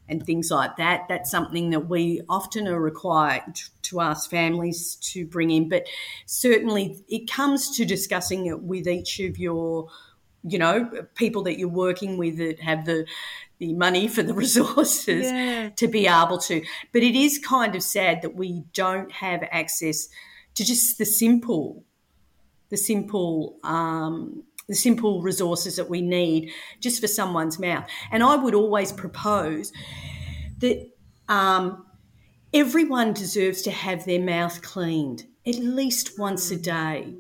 and 0.09 0.25
things 0.25 0.51
like 0.51 0.77
that. 0.79 1.05
That's 1.09 1.31
something 1.31 1.69
that 1.71 1.89
we 1.89 2.23
often 2.31 2.67
are 2.67 2.81
required 2.81 3.61
to 3.83 4.01
ask 4.01 4.31
families 4.31 4.97
to 5.13 5.27
bring 5.27 5.51
in. 5.51 5.69
But 5.69 5.87
certainly, 6.25 7.05
it 7.09 7.31
comes 7.31 7.77
to 7.77 7.85
discussing 7.85 8.47
it 8.47 8.63
with 8.63 8.89
each 8.89 9.21
of 9.21 9.39
your, 9.39 9.89
you 10.45 10.59
know, 10.59 10.91
people 11.15 11.43
that 11.43 11.59
you're 11.59 11.69
working 11.69 12.17
with 12.17 12.39
that 12.39 12.61
have 12.61 12.87
the 12.87 13.07
the 13.61 13.73
money 13.75 14.09
for 14.09 14.25
the 14.25 14.35
resources 14.45 15.27
Yeah. 15.27 15.69
to 15.77 15.87
be 15.87 16.09
able 16.09 16.39
to. 16.39 16.65
But 16.93 17.03
it 17.05 17.15
is 17.15 17.39
kind 17.39 17.77
of 17.77 17.83
sad 17.85 18.23
that 18.23 18.35
we 18.35 18.65
don't 18.73 19.13
have 19.13 19.45
access 19.53 20.09
to 20.57 20.65
just 20.65 20.99
the 20.99 21.05
simple, 21.07 21.85
the 22.71 22.77
simple. 22.77 23.59
Um, 23.63 24.43
the 24.69 24.77
simple 24.77 25.21
resources 25.21 25.75
that 25.75 25.91
we 25.91 26.01
need 26.01 26.53
just 26.79 27.01
for 27.01 27.09
someone's 27.09 27.59
mouth. 27.59 27.85
And 28.13 28.23
I 28.23 28.37
would 28.37 28.55
always 28.55 28.93
propose 28.93 29.73
that 30.61 30.89
um, 31.29 31.85
everyone 32.55 33.13
deserves 33.13 33.63
to 33.63 33.73
have 33.73 34.05
their 34.05 34.21
mouth 34.21 34.63
cleaned 34.63 35.25
at 35.45 35.57
least 35.57 36.17
once 36.21 36.53
a 36.53 36.57
day. 36.57 37.13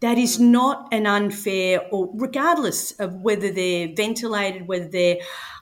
That 0.00 0.16
is 0.16 0.40
not 0.40 0.88
an 0.92 1.06
unfair, 1.06 1.82
or 1.90 2.10
regardless 2.14 2.92
of 2.92 3.14
whether 3.22 3.50
they're 3.52 3.88
ventilated, 3.94 4.66
whether 4.66 4.88
they're, 4.88 5.18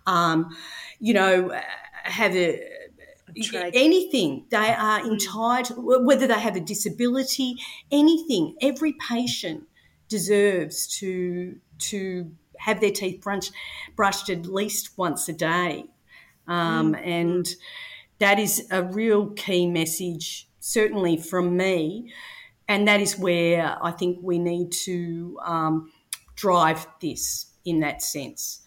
um, 0.07 0.57
you 1.01 1.12
know, 1.12 1.61
have 2.05 2.36
a 2.36 2.62
trache. 3.36 3.70
anything 3.74 4.47
they 4.51 4.57
are 4.72 5.05
entitled, 5.05 6.05
whether 6.05 6.26
they 6.26 6.39
have 6.39 6.57
a 6.57 6.61
disability, 6.61 7.57
anything. 7.91 8.55
Every 8.61 8.93
patient 8.93 9.64
deserves 10.09 10.86
to 10.99 11.57
to 11.78 12.30
have 12.59 12.80
their 12.80 12.91
teeth 12.91 13.20
brushed, 13.20 13.53
brushed 13.95 14.30
at 14.30 14.47
least 14.47 14.97
once 14.97 15.28
a 15.28 15.32
day, 15.32 15.84
um, 16.47 16.95
and 16.95 17.55
that 18.18 18.39
is 18.39 18.66
a 18.70 18.82
real 18.82 19.30
key 19.30 19.66
message, 19.66 20.49
certainly 20.61 21.16
from 21.16 21.57
me, 21.57 22.12
and 22.69 22.87
that 22.87 23.01
is 23.01 23.19
where 23.19 23.77
I 23.83 23.91
think 23.91 24.19
we 24.23 24.39
need 24.39 24.73
to 24.85 25.39
um, 25.43 25.93
drive 26.37 26.87
this 27.01 27.47
in 27.64 27.81
that 27.81 28.03
sense. 28.03 28.62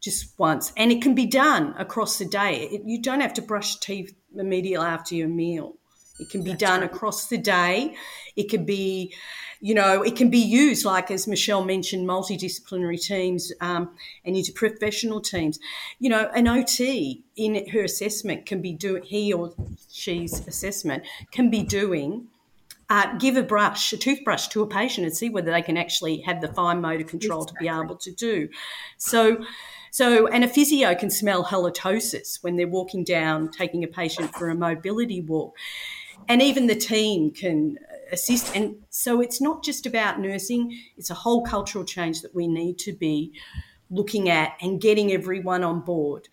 Just 0.00 0.38
once, 0.38 0.72
and 0.76 0.92
it 0.92 1.02
can 1.02 1.14
be 1.14 1.26
done 1.26 1.74
across 1.76 2.18
the 2.18 2.24
day. 2.24 2.68
It, 2.72 2.82
you 2.84 3.02
don't 3.02 3.20
have 3.20 3.34
to 3.34 3.42
brush 3.42 3.78
teeth 3.80 4.14
immediately 4.36 4.86
after 4.86 5.14
your 5.14 5.28
meal. 5.28 5.74
It 6.20 6.30
can 6.30 6.42
be 6.42 6.54
done 6.54 6.82
across 6.82 7.26
the 7.26 7.38
day. 7.38 7.94
It 8.36 8.48
can 8.48 8.64
be, 8.64 9.14
you 9.60 9.74
know, 9.74 10.02
it 10.02 10.16
can 10.16 10.30
be 10.30 10.38
used, 10.38 10.84
like 10.84 11.10
as 11.10 11.26
Michelle 11.26 11.64
mentioned, 11.64 12.08
multidisciplinary 12.08 13.00
teams 13.00 13.52
um, 13.60 13.90
and 14.24 14.36
interprofessional 14.36 15.22
teams. 15.22 15.58
You 15.98 16.10
know, 16.10 16.30
an 16.34 16.48
OT 16.48 17.24
in 17.36 17.68
her 17.70 17.82
assessment 17.82 18.46
can 18.46 18.62
be 18.62 18.72
doing, 18.72 19.02
he 19.02 19.32
or 19.32 19.52
she's 19.90 20.46
assessment 20.46 21.04
can 21.30 21.50
be 21.50 21.62
doing. 21.62 22.28
Uh, 22.90 23.14
give 23.18 23.36
a 23.36 23.42
brush, 23.42 23.92
a 23.92 23.98
toothbrush 23.98 24.48
to 24.48 24.62
a 24.62 24.66
patient 24.66 25.06
and 25.06 25.14
see 25.14 25.28
whether 25.28 25.50
they 25.50 25.60
can 25.60 25.76
actually 25.76 26.20
have 26.20 26.40
the 26.40 26.48
fine 26.48 26.80
motor 26.80 27.04
control 27.04 27.44
to 27.44 27.52
be 27.60 27.68
able 27.68 27.96
to 27.96 28.10
do. 28.12 28.48
So, 28.96 29.44
so, 29.90 30.26
and 30.26 30.42
a 30.42 30.48
physio 30.48 30.94
can 30.94 31.10
smell 31.10 31.44
halitosis 31.44 32.42
when 32.42 32.56
they're 32.56 32.66
walking 32.66 33.04
down, 33.04 33.50
taking 33.50 33.84
a 33.84 33.88
patient 33.88 34.34
for 34.34 34.48
a 34.48 34.54
mobility 34.54 35.20
walk. 35.20 35.54
And 36.28 36.40
even 36.40 36.66
the 36.66 36.74
team 36.74 37.30
can 37.30 37.78
assist. 38.10 38.56
And 38.56 38.76
so 38.90 39.20
it's 39.20 39.40
not 39.40 39.62
just 39.62 39.86
about 39.86 40.20
nursing, 40.20 40.78
it's 40.96 41.10
a 41.10 41.14
whole 41.14 41.42
cultural 41.42 41.84
change 41.84 42.22
that 42.22 42.34
we 42.34 42.46
need 42.48 42.78
to 42.80 42.92
be 42.92 43.32
looking 43.90 44.28
at 44.28 44.56
and 44.60 44.80
getting 44.80 45.12
everyone 45.12 45.64
on 45.64 45.80
board 45.80 46.28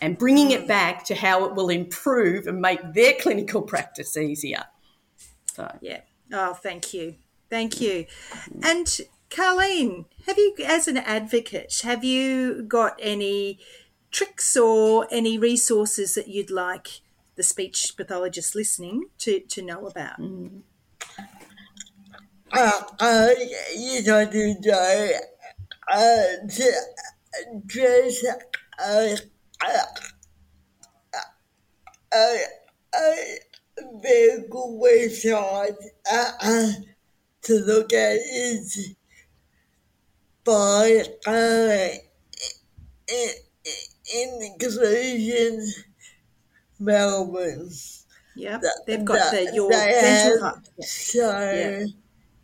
and 0.00 0.18
bringing 0.18 0.50
it 0.50 0.66
back 0.66 1.04
to 1.04 1.14
how 1.14 1.44
it 1.44 1.54
will 1.54 1.68
improve 1.68 2.46
and 2.46 2.60
make 2.60 2.80
their 2.94 3.14
clinical 3.20 3.62
practice 3.62 4.16
easier. 4.16 4.64
So, 5.60 5.78
Yeah. 5.82 6.00
Oh, 6.32 6.54
thank 6.54 6.94
you. 6.94 7.16
Thank 7.50 7.80
you. 7.80 8.06
And 8.62 8.86
Karleen, 9.28 10.06
have 10.26 10.38
you, 10.38 10.54
as 10.64 10.88
an 10.88 10.96
advocate, 10.96 11.80
have 11.82 12.02
you 12.04 12.62
got 12.62 12.98
any 13.00 13.58
tricks 14.10 14.56
or 14.56 15.06
any 15.10 15.38
resources 15.38 16.14
that 16.14 16.28
you'd 16.28 16.50
like 16.50 17.00
the 17.36 17.42
speech 17.42 17.94
pathologist 17.96 18.54
listening 18.54 19.06
to, 19.18 19.40
to 19.40 19.62
know 19.62 19.86
about? 19.86 20.18
Uh, 22.52 22.82
uh, 22.98 23.28
you 23.76 24.02
know, 24.02 24.30
do 24.30 24.54
Jo, 24.62 25.10
uh, 25.92 26.24
just, 26.46 26.88
uh, 28.24 28.36
uh, 28.82 29.16
uh, 29.62 29.76
uh, 32.12 32.36
very 32.92 33.49
good 34.50 34.80
website, 34.80 35.76
uh, 36.10 36.32
uh, 36.42 36.72
to 37.42 37.54
look 37.60 37.92
at 37.92 38.16
is 38.16 38.94
by, 40.44 41.04
uh, 41.26 41.88
in, 43.08 43.30
Inclusion, 44.42 45.72
Melbourne. 46.80 47.70
Yeah. 48.34 48.58
That- 48.58 48.82
They've 48.86 49.04
got 49.04 49.30
that- 49.32 49.46
the, 49.46 49.54
your 49.54 49.72
have 49.72 50.40
hub. 50.40 50.64
So 50.80 51.30
Yeah. 51.30 51.84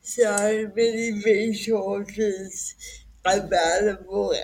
so 0.01 0.70
many 0.76 1.12
resources 1.24 2.74
available 3.24 4.34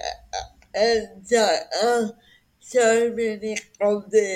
and 0.75 1.33
uh, 1.33 2.09
so 2.63 3.13
many 3.15 3.57
of 3.81 4.11
the 4.11 4.31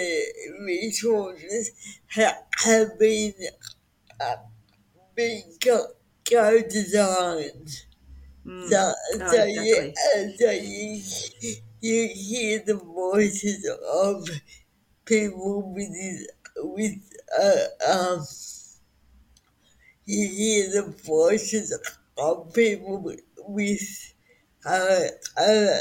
resources 0.60 2.00
ha- 2.10 2.42
have 2.64 2.98
been 2.98 3.34
uh, 4.20 4.36
been 5.14 5.42
co- 5.64 5.94
co-designed. 6.28 7.70
Mm. 8.46 8.70
So, 8.70 8.92
No, 9.18 9.30
so, 9.30 9.44
you, 9.46 9.76
exactly. 9.76 9.98
uh, 10.16 10.28
so 10.38 10.50
you, 10.52 11.02
you 11.80 12.08
hear 12.14 12.62
the 12.64 12.76
voices 12.76 13.68
of 13.92 14.28
people 15.06 15.72
with 15.74 16.26
with 16.58 16.96
uh, 17.38 17.66
um 17.92 18.24
you 20.04 20.28
hear 20.28 20.70
the 20.82 20.90
voices 21.04 21.76
of 22.18 22.52
people 22.54 23.14
with, 23.38 24.14
uh, 24.64 25.00
uh, 25.36 25.78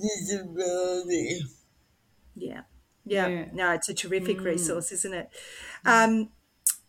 disability. 0.00 1.42
Yeah. 2.34 2.62
Yeah. 3.04 3.28
Yeah. 3.28 3.44
No, 3.52 3.72
it's 3.72 3.88
a 3.88 3.94
terrific 3.94 4.40
resource, 4.40 4.92
isn't 4.92 5.14
it? 5.14 5.28
Um, 5.84 6.30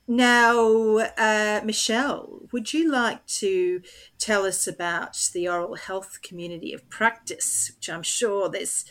now, 0.07 0.97
uh, 0.97 1.61
Michelle, 1.63 2.41
would 2.51 2.73
you 2.73 2.91
like 2.91 3.25
to 3.27 3.81
tell 4.19 4.45
us 4.45 4.67
about 4.67 5.29
the 5.34 5.47
oral 5.47 5.75
health 5.75 6.19
community 6.21 6.73
of 6.73 6.89
practice, 6.89 7.71
which 7.75 7.89
I'm 7.89 8.03
sure 8.03 8.49
there's 8.49 8.86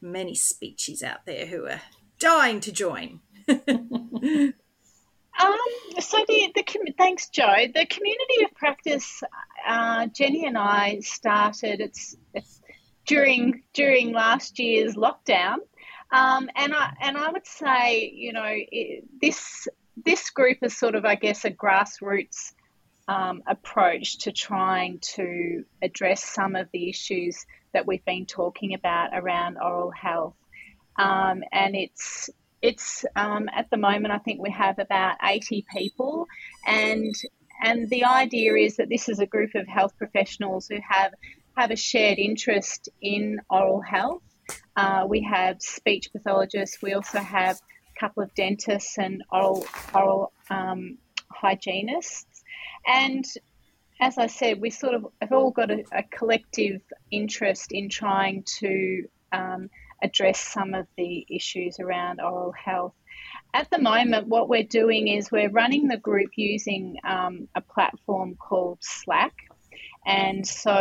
many 0.00 0.34
speeches 0.34 1.02
out 1.02 1.24
there 1.24 1.46
who 1.46 1.66
are 1.66 1.82
dying 2.18 2.60
to 2.60 2.72
join? 2.72 3.20
Um, 5.38 6.00
so 6.00 6.24
the, 6.26 6.52
the 6.54 6.62
com- 6.62 6.94
thanks, 6.96 7.28
Jo. 7.28 7.46
The 7.74 7.86
community 7.86 8.44
of 8.44 8.54
practice, 8.54 9.22
uh, 9.66 10.06
Jenny 10.06 10.46
and 10.46 10.56
I 10.56 11.00
started. 11.00 11.80
It's, 11.80 12.16
it's 12.32 12.55
during 13.06 13.62
during 13.72 14.12
last 14.12 14.58
year's 14.58 14.94
lockdown, 14.94 15.56
um, 16.10 16.48
and 16.54 16.74
I 16.74 16.92
and 17.00 17.16
I 17.16 17.30
would 17.30 17.46
say, 17.46 18.10
you 18.14 18.32
know, 18.32 18.46
it, 18.46 19.04
this 19.20 19.68
this 20.04 20.30
group 20.30 20.58
is 20.62 20.76
sort 20.76 20.94
of, 20.94 21.04
I 21.04 21.14
guess, 21.14 21.44
a 21.44 21.50
grassroots 21.50 22.52
um, 23.08 23.42
approach 23.46 24.18
to 24.18 24.32
trying 24.32 24.98
to 25.00 25.64
address 25.82 26.24
some 26.24 26.54
of 26.56 26.68
the 26.72 26.90
issues 26.90 27.46
that 27.72 27.86
we've 27.86 28.04
been 28.04 28.26
talking 28.26 28.74
about 28.74 29.10
around 29.12 29.56
oral 29.58 29.90
health, 29.90 30.36
um, 30.96 31.42
and 31.52 31.74
it's 31.76 32.30
it's 32.62 33.04
um, 33.14 33.48
at 33.54 33.70
the 33.70 33.76
moment 33.76 34.12
I 34.12 34.18
think 34.18 34.42
we 34.42 34.50
have 34.50 34.78
about 34.78 35.16
80 35.22 35.64
people, 35.72 36.26
and 36.66 37.14
and 37.62 37.88
the 37.88 38.04
idea 38.04 38.54
is 38.54 38.76
that 38.76 38.88
this 38.88 39.08
is 39.08 39.18
a 39.18 39.26
group 39.26 39.54
of 39.54 39.66
health 39.66 39.96
professionals 39.96 40.68
who 40.68 40.78
have 40.88 41.12
have 41.56 41.70
a 41.70 41.76
shared 41.76 42.18
interest 42.18 42.88
in 43.00 43.40
oral 43.50 43.80
health. 43.80 44.22
Uh, 44.76 45.06
we 45.08 45.22
have 45.22 45.60
speech 45.60 46.10
pathologists. 46.12 46.82
We 46.82 46.92
also 46.92 47.18
have 47.18 47.56
a 47.56 48.00
couple 48.00 48.22
of 48.22 48.34
dentists 48.34 48.98
and 48.98 49.22
oral 49.32 49.66
oral 49.94 50.32
um, 50.50 50.98
hygienists, 51.30 52.42
and 52.86 53.24
as 54.00 54.18
I 54.18 54.26
said, 54.26 54.60
we 54.60 54.70
sort 54.70 54.94
of 54.94 55.06
have 55.22 55.32
all 55.32 55.50
got 55.50 55.70
a, 55.70 55.82
a 55.92 56.02
collective 56.02 56.82
interest 57.10 57.72
in 57.72 57.88
trying 57.88 58.44
to 58.58 59.08
um, 59.32 59.70
address 60.02 60.38
some 60.38 60.74
of 60.74 60.86
the 60.96 61.26
issues 61.30 61.80
around 61.80 62.20
oral 62.20 62.52
health. 62.52 62.92
At 63.54 63.70
the 63.70 63.78
moment, 63.78 64.28
what 64.28 64.50
we're 64.50 64.64
doing 64.64 65.08
is 65.08 65.32
we're 65.32 65.50
running 65.50 65.88
the 65.88 65.96
group 65.96 66.30
using 66.36 66.98
um, 67.04 67.48
a 67.54 67.62
platform 67.62 68.36
called 68.36 68.78
Slack. 68.82 69.34
And 70.06 70.46
so, 70.46 70.72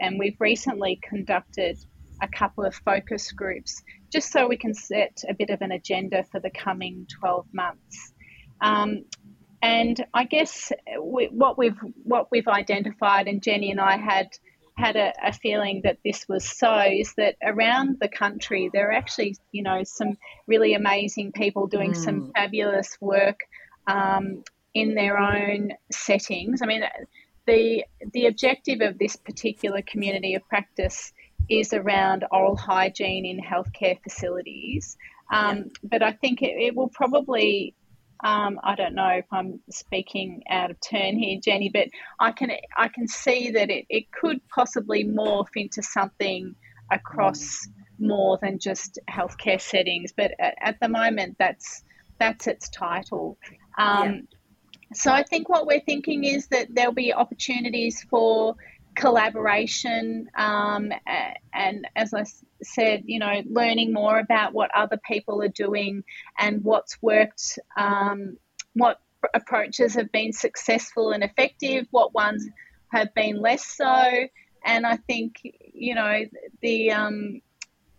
and 0.00 0.18
we've 0.18 0.40
recently 0.40 0.98
conducted 1.02 1.78
a 2.22 2.28
couple 2.28 2.64
of 2.64 2.74
focus 2.74 3.30
groups 3.32 3.82
just 4.10 4.32
so 4.32 4.46
we 4.46 4.56
can 4.56 4.72
set 4.74 5.22
a 5.28 5.34
bit 5.34 5.50
of 5.50 5.60
an 5.60 5.72
agenda 5.72 6.24
for 6.32 6.40
the 6.40 6.50
coming 6.50 7.06
12 7.20 7.46
months. 7.52 8.12
Um, 8.60 9.04
and 9.60 10.04
I 10.12 10.24
guess 10.24 10.72
we, 11.00 11.26
what 11.26 11.58
we've 11.58 11.78
what 12.02 12.28
we've 12.30 12.48
identified, 12.48 13.28
and 13.28 13.42
Jenny 13.42 13.70
and 13.70 13.80
I 13.80 13.96
had 13.96 14.28
had 14.76 14.96
a, 14.96 15.12
a, 15.24 15.32
feeling 15.32 15.80
that 15.84 15.98
this 16.04 16.26
was 16.28 16.44
so 16.44 16.80
is 16.80 17.14
that 17.16 17.36
around 17.42 17.96
the 18.00 18.08
country 18.08 18.68
there 18.72 18.88
are 18.88 18.92
actually 18.92 19.36
you 19.52 19.62
know 19.62 19.82
some 19.84 20.18
really 20.46 20.74
amazing 20.74 21.32
people 21.32 21.66
doing 21.66 21.92
mm. 21.92 21.96
some 21.96 22.32
fabulous 22.34 22.98
work 23.00 23.38
um, 23.86 24.42
in 24.74 24.94
their 24.94 25.18
own 25.18 25.72
settings. 25.90 26.60
I 26.60 26.66
mean, 26.66 26.82
the 27.46 27.84
the 28.12 28.26
objective 28.26 28.80
of 28.80 28.98
this 28.98 29.16
particular 29.16 29.82
community 29.82 30.34
of 30.34 30.46
practice 30.48 31.12
is 31.48 31.72
around 31.72 32.24
oral 32.30 32.56
hygiene 32.56 33.26
in 33.26 33.40
healthcare 33.40 33.98
facilities. 34.02 34.96
Um. 35.32 35.70
But 35.82 36.02
I 36.02 36.12
think 36.12 36.42
it, 36.42 36.54
it 36.58 36.76
will 36.76 36.88
probably 36.88 37.74
um, 38.24 38.58
I 38.64 38.74
don't 38.74 38.94
know 38.94 39.08
if 39.08 39.26
I'm 39.30 39.60
speaking 39.70 40.42
out 40.48 40.70
of 40.70 40.80
turn 40.80 41.18
here, 41.18 41.38
Jenny, 41.42 41.70
but 41.72 41.88
I 42.18 42.32
can 42.32 42.50
I 42.76 42.88
can 42.88 43.06
see 43.06 43.50
that 43.50 43.70
it, 43.70 43.84
it 43.90 44.10
could 44.10 44.40
possibly 44.48 45.04
morph 45.04 45.48
into 45.56 45.82
something 45.82 46.54
across 46.90 47.68
more 47.98 48.38
than 48.40 48.58
just 48.58 48.98
healthcare 49.10 49.60
settings. 49.60 50.12
But 50.16 50.32
at, 50.38 50.54
at 50.60 50.80
the 50.80 50.88
moment, 50.88 51.36
that's 51.38 51.82
that's 52.18 52.46
its 52.46 52.70
title. 52.70 53.36
Um, 53.76 54.04
yeah. 54.04 54.20
So 54.96 55.12
I 55.12 55.22
think 55.22 55.48
what 55.48 55.66
we're 55.66 55.80
thinking 55.80 56.24
is 56.24 56.48
that 56.48 56.68
there'll 56.74 56.92
be 56.92 57.12
opportunities 57.12 58.02
for 58.02 58.56
collaboration 58.94 60.30
um, 60.36 60.92
and 61.52 61.86
as 61.96 62.14
I 62.14 62.24
said, 62.62 63.02
you 63.06 63.18
know, 63.18 63.42
learning 63.46 63.92
more 63.92 64.18
about 64.18 64.52
what 64.52 64.70
other 64.74 64.98
people 64.98 65.42
are 65.42 65.48
doing 65.48 66.04
and 66.38 66.62
what's 66.62 67.00
worked, 67.02 67.58
um, 67.76 68.36
what 68.74 69.00
approaches 69.32 69.94
have 69.94 70.12
been 70.12 70.32
successful 70.32 71.12
and 71.12 71.24
effective, 71.24 71.86
what 71.90 72.14
ones 72.14 72.46
have 72.88 73.12
been 73.14 73.40
less 73.40 73.64
so. 73.64 74.28
And 74.64 74.86
I 74.86 74.96
think, 74.96 75.40
you 75.42 75.94
know, 75.94 76.24
the 76.62 76.92
um, 76.92 77.40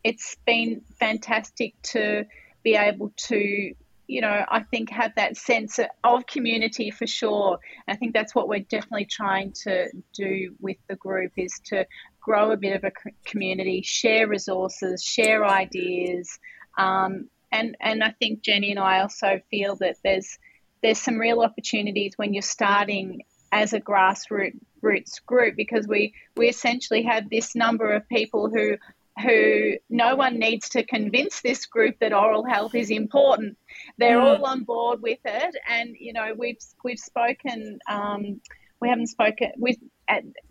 it's 0.03 0.37
been 0.45 0.81
fantastic 0.99 1.73
to 1.83 2.25
be 2.63 2.75
able 2.75 3.11
to 3.15 3.73
you 4.07 4.21
know, 4.21 4.45
I 4.47 4.61
think 4.63 4.89
have 4.91 5.13
that 5.15 5.37
sense 5.37 5.79
of 6.03 6.25
community 6.27 6.91
for 6.91 7.07
sure. 7.07 7.59
I 7.87 7.95
think 7.95 8.13
that's 8.13 8.35
what 8.35 8.47
we're 8.47 8.59
definitely 8.59 9.05
trying 9.05 9.53
to 9.63 9.89
do 10.13 10.55
with 10.59 10.77
the 10.87 10.95
group 10.95 11.33
is 11.37 11.59
to 11.65 11.85
grow 12.21 12.51
a 12.51 12.57
bit 12.57 12.75
of 12.75 12.83
a 12.83 12.91
community, 13.25 13.81
share 13.83 14.27
resources, 14.27 15.03
share 15.03 15.45
ideas, 15.45 16.39
um, 16.77 17.29
and 17.51 17.77
and 17.79 18.03
I 18.03 18.11
think 18.11 18.41
Jenny 18.41 18.71
and 18.71 18.79
I 18.79 18.99
also 18.99 19.39
feel 19.49 19.75
that 19.77 19.97
there's 20.03 20.37
there's 20.81 20.99
some 20.99 21.17
real 21.17 21.41
opportunities 21.41 22.13
when 22.17 22.33
you're 22.33 22.41
starting 22.41 23.23
as 23.51 23.73
a 23.73 23.79
grassroots 23.79 25.25
group 25.25 25.55
because 25.55 25.87
we 25.87 26.13
we 26.35 26.49
essentially 26.49 27.03
have 27.03 27.29
this 27.29 27.55
number 27.55 27.93
of 27.93 28.07
people 28.09 28.49
who 28.49 28.77
who 29.21 29.73
no 29.89 30.15
one 30.15 30.39
needs 30.39 30.69
to 30.69 30.83
convince 30.83 31.41
this 31.41 31.65
group 31.65 31.99
that 31.99 32.13
oral 32.13 32.45
health 32.45 32.75
is 32.75 32.89
important. 32.89 33.57
They're 33.97 34.17
mm. 34.17 34.39
all 34.39 34.45
on 34.45 34.63
board 34.63 35.01
with 35.01 35.19
it, 35.23 35.55
and 35.69 35.95
you 35.97 36.13
know 36.13 36.33
we've 36.37 36.59
we've 36.83 36.99
spoken. 36.99 37.79
Um, 37.87 38.41
we 38.81 38.89
haven't 38.89 39.07
spoken. 39.07 39.51
We 39.57 39.77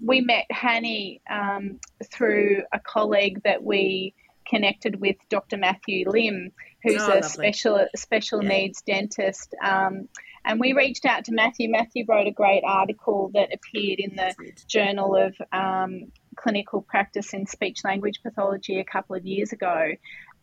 we 0.01 0.21
met 0.23 0.47
Hanny 0.51 1.21
um, 1.31 1.79
through 2.13 2.63
a 2.73 2.81
colleague 2.81 3.43
that 3.45 3.63
we 3.63 4.15
connected 4.49 5.01
with, 5.01 5.17
Dr. 5.31 5.57
Matthew 5.57 6.09
Lim, 6.09 6.53
who's 6.83 7.03
oh, 7.03 7.07
a 7.07 7.15
lovely. 7.15 7.29
special 7.29 7.87
special 7.97 8.43
yeah. 8.43 8.49
needs 8.49 8.83
dentist. 8.83 9.55
Um, 9.63 10.09
and 10.45 10.61
we 10.61 10.75
reached 10.75 11.07
out 11.07 11.25
to 11.25 11.33
Matthew. 11.33 11.71
Matthew 11.71 12.05
wrote 12.07 12.27
a 12.27 12.33
great 12.33 12.63
article 12.67 13.31
that 13.35 13.49
appeared 13.53 13.99
in 13.99 14.15
the 14.17 14.35
Journal 14.67 15.17
of 15.17 15.35
um, 15.53 16.13
clinical 16.35 16.83
practice 16.83 17.35
in 17.35 17.47
speech 17.47 17.85
language 17.85 18.21
pathology 18.23 18.81
a 18.81 18.85
couple 18.85 19.17
of 19.17 19.25
years 19.25 19.53
ago. 19.53 19.93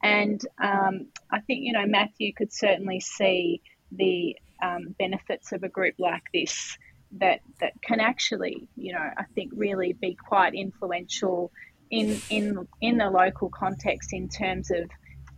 And 0.04 0.42
um, 0.62 1.08
I 1.30 1.42
think, 1.42 1.62
you 1.64 1.74
know, 1.74 1.86
Matthew 1.86 2.34
could 2.34 2.52
certainly 2.52 3.00
see 3.00 3.62
the 3.92 4.36
um, 4.62 4.96
benefits 4.98 5.52
of 5.52 5.64
a 5.64 5.70
group 5.70 5.96
like 6.00 6.24
this 6.34 6.78
that, 7.20 7.42
that 7.60 7.74
can 7.82 8.00
actually, 8.00 8.68
you 8.76 8.94
know, 8.94 9.00
I 9.00 9.24
think 9.36 9.52
really 9.56 9.94
be 9.94 10.16
quite 10.16 10.56
influential 10.56 11.52
in, 11.90 12.20
in, 12.30 12.68
in 12.80 12.98
the 12.98 13.10
local 13.10 13.50
context 13.50 14.14
in 14.14 14.30
terms 14.30 14.72
of 14.72 14.90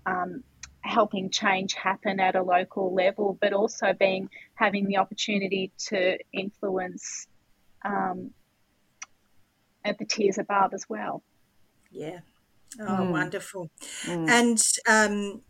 um, 0.05 0.43
helping 0.81 1.29
change 1.29 1.73
happen 1.73 2.19
at 2.19 2.35
a 2.35 2.43
local 2.43 2.93
level, 2.93 3.37
but 3.41 3.53
also 3.53 3.93
being 3.97 4.29
having 4.55 4.85
the 4.85 4.97
opportunity 4.97 5.71
to 5.77 6.17
influence 6.31 7.27
um, 7.85 8.31
at 9.85 9.97
the 9.97 10.05
tiers 10.05 10.37
above 10.37 10.73
as 10.73 10.85
well. 10.89 11.23
Yeah. 11.91 12.19
Oh, 12.79 12.85
mm. 12.85 13.11
wonderful. 13.11 13.69
Mm. 14.05 14.29
And 14.29 14.63
um, 14.87 15.41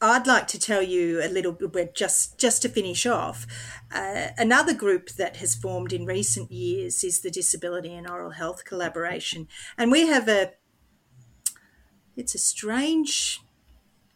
I'd 0.00 0.26
like 0.26 0.48
to 0.48 0.58
tell 0.58 0.82
you 0.82 1.22
a 1.22 1.28
little 1.28 1.52
bit, 1.52 1.94
just 1.94 2.38
just 2.38 2.62
to 2.62 2.68
finish 2.68 3.06
off. 3.06 3.46
Uh, 3.94 4.28
another 4.36 4.74
group 4.74 5.10
that 5.10 5.36
has 5.36 5.54
formed 5.54 5.92
in 5.92 6.06
recent 6.06 6.50
years 6.50 7.04
is 7.04 7.20
the 7.20 7.30
Disability 7.30 7.94
and 7.94 8.08
Oral 8.08 8.32
Health 8.32 8.64
Collaboration, 8.64 9.48
and 9.78 9.90
we 9.90 10.06
have 10.06 10.28
a. 10.28 10.52
It's 12.14 12.34
a 12.34 12.38
strange 12.38 13.40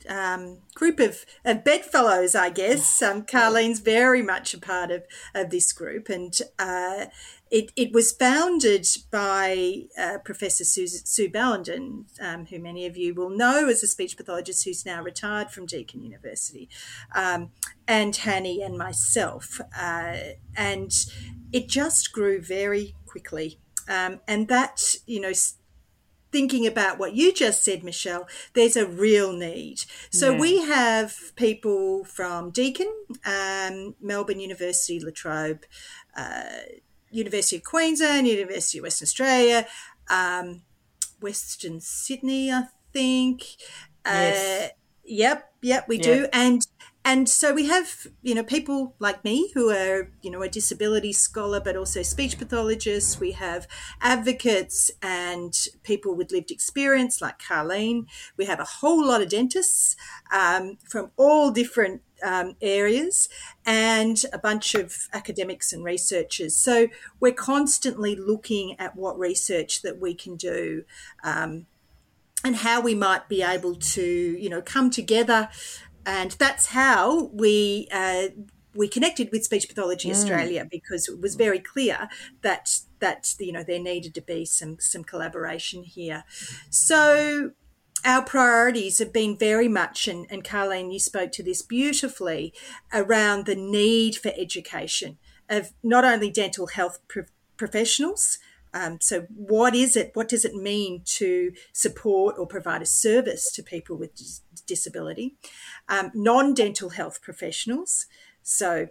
um, 0.08 0.58
group 0.74 1.00
of, 1.00 1.24
of 1.44 1.64
bedfellows, 1.64 2.34
I 2.34 2.50
guess. 2.50 3.00
Um, 3.00 3.22
Karleen's 3.22 3.80
very 3.80 4.22
much 4.22 4.52
a 4.54 4.58
part 4.58 4.90
of, 4.90 5.04
of 5.34 5.50
this 5.50 5.72
group, 5.72 6.08
and 6.08 6.36
uh, 6.58 7.06
it, 7.50 7.70
it 7.76 7.92
was 7.92 8.12
founded 8.12 8.86
by 9.10 9.84
uh, 9.98 10.18
Professor 10.24 10.64
Sue, 10.64 10.86
Sue 10.86 11.28
Balandin, 11.28 12.04
um, 12.20 12.46
who 12.46 12.58
many 12.58 12.86
of 12.86 12.96
you 12.96 13.14
will 13.14 13.30
know 13.30 13.68
as 13.68 13.82
a 13.82 13.86
speech 13.86 14.16
pathologist 14.16 14.64
who's 14.64 14.84
now 14.84 15.02
retired 15.02 15.50
from 15.50 15.66
Deakin 15.66 16.02
University, 16.02 16.68
um, 17.14 17.50
and 17.86 18.16
Hanny 18.16 18.62
and 18.62 18.76
myself. 18.76 19.60
Uh, 19.78 20.16
and 20.56 20.92
it 21.52 21.68
just 21.68 22.12
grew 22.12 22.40
very 22.40 22.94
quickly. 23.06 23.60
Um, 23.88 24.20
and 24.26 24.48
that, 24.48 24.96
you 25.06 25.20
know, 25.20 25.32
thinking 26.32 26.66
about 26.66 26.98
what 26.98 27.14
you 27.14 27.32
just 27.32 27.64
said, 27.64 27.84
Michelle, 27.84 28.26
there's 28.54 28.76
a 28.76 28.86
real 28.86 29.32
need. 29.32 29.84
So 30.10 30.32
yeah. 30.32 30.38
we 30.38 30.62
have 30.62 31.14
people 31.36 32.04
from 32.04 32.50
Deakin, 32.50 32.92
um, 33.24 33.94
Melbourne 34.00 34.40
University, 34.40 34.98
La 34.98 35.12
Trobe, 35.14 35.64
uh, 36.16 36.42
University 37.10 37.56
of 37.56 37.64
Queensland, 37.64 38.26
University 38.26 38.78
of 38.78 38.82
Western 38.82 39.06
Australia, 39.06 39.66
um, 40.10 40.62
Western 41.20 41.80
Sydney, 41.80 42.52
I 42.52 42.64
think. 42.92 43.44
Yes. 44.04 44.70
Uh, 44.70 44.74
yep, 45.04 45.50
yep, 45.62 45.88
we 45.88 45.98
do. 45.98 46.28
And 46.32 46.66
and 47.06 47.28
so 47.28 47.54
we 47.54 47.68
have 47.68 48.08
you 48.22 48.34
know 48.34 48.42
people 48.42 48.96
like 48.98 49.22
me 49.24 49.52
who 49.54 49.70
are 49.70 50.10
you 50.22 50.30
know 50.30 50.42
a 50.42 50.48
disability 50.48 51.12
scholar 51.12 51.60
but 51.60 51.76
also 51.76 52.02
speech 52.02 52.36
pathologists 52.36 53.20
we 53.20 53.30
have 53.30 53.68
advocates 54.00 54.90
and 55.00 55.54
people 55.84 56.16
with 56.16 56.32
lived 56.32 56.50
experience 56.50 57.22
like 57.22 57.38
Karleen 57.38 58.06
we 58.36 58.44
have 58.46 58.58
a 58.58 58.64
whole 58.64 59.06
lot 59.06 59.22
of 59.22 59.28
dentists 59.28 59.94
um, 60.32 60.78
from 60.84 61.12
all 61.16 61.52
different 61.52 62.02
um, 62.22 62.56
areas 62.60 63.28
and 63.64 64.24
a 64.32 64.38
bunch 64.38 64.74
of 64.74 65.08
academics 65.12 65.72
and 65.72 65.84
researchers 65.84 66.56
so 66.56 66.88
we're 67.20 67.32
constantly 67.32 68.16
looking 68.16 68.78
at 68.78 68.96
what 68.96 69.18
research 69.18 69.82
that 69.82 70.00
we 70.00 70.14
can 70.14 70.36
do 70.36 70.84
um, 71.24 71.66
and 72.44 72.56
how 72.56 72.80
we 72.80 72.94
might 72.94 73.28
be 73.28 73.42
able 73.42 73.74
to 73.74 74.02
you 74.02 74.48
know 74.48 74.62
come 74.62 74.90
together 74.90 75.48
and 76.04 76.32
that's 76.32 76.66
how 76.66 77.24
we 77.32 77.88
uh, 77.90 78.28
we 78.76 78.88
connected 78.88 79.30
with 79.32 79.44
Speech 79.44 79.68
Pathology 79.68 80.08
mm. 80.08 80.12
Australia 80.12 80.66
because 80.70 81.08
it 81.08 81.20
was 81.20 81.34
very 81.34 81.58
clear 81.58 82.08
that 82.42 82.78
that 83.00 83.34
you 83.40 83.52
know 83.52 83.62
there 83.62 83.80
needed 83.80 84.14
to 84.14 84.20
be 84.20 84.44
some 84.44 84.78
some 84.78 85.02
collaboration 85.02 85.82
here. 85.82 86.24
So 86.70 87.52
our 88.06 88.22
priorities 88.22 89.00
have 89.00 89.12
been 89.12 89.36
very 89.36 89.66
much, 89.68 90.06
and, 90.06 90.26
and 90.30 90.44
Karleen, 90.44 90.92
you 90.92 91.00
spoke 91.00 91.32
to 91.32 91.42
this 91.42 91.60
beautifully, 91.60 92.54
around 92.94 93.44
the 93.44 93.56
need 93.56 94.16
for 94.16 94.32
education 94.38 95.18
of 95.48 95.72
not 95.82 96.04
only 96.04 96.30
dental 96.30 96.68
health 96.68 97.00
pro- 97.08 97.24
professionals. 97.56 98.38
Um, 98.72 98.98
so, 99.00 99.26
what 99.34 99.74
is 99.74 99.96
it? 99.96 100.12
What 100.14 100.28
does 100.28 100.44
it 100.44 100.54
mean 100.54 101.02
to 101.06 101.52
support 101.72 102.36
or 102.38 102.46
provide 102.46 102.82
a 102.82 102.86
service 102.86 103.50
to 103.54 103.62
people 103.62 103.96
with 103.96 104.14
dis- 104.14 104.42
disability? 104.66 105.36
Um, 105.88 106.12
non 106.14 106.54
dental 106.54 106.90
health 106.90 107.20
professionals, 107.22 108.06
so 108.42 108.88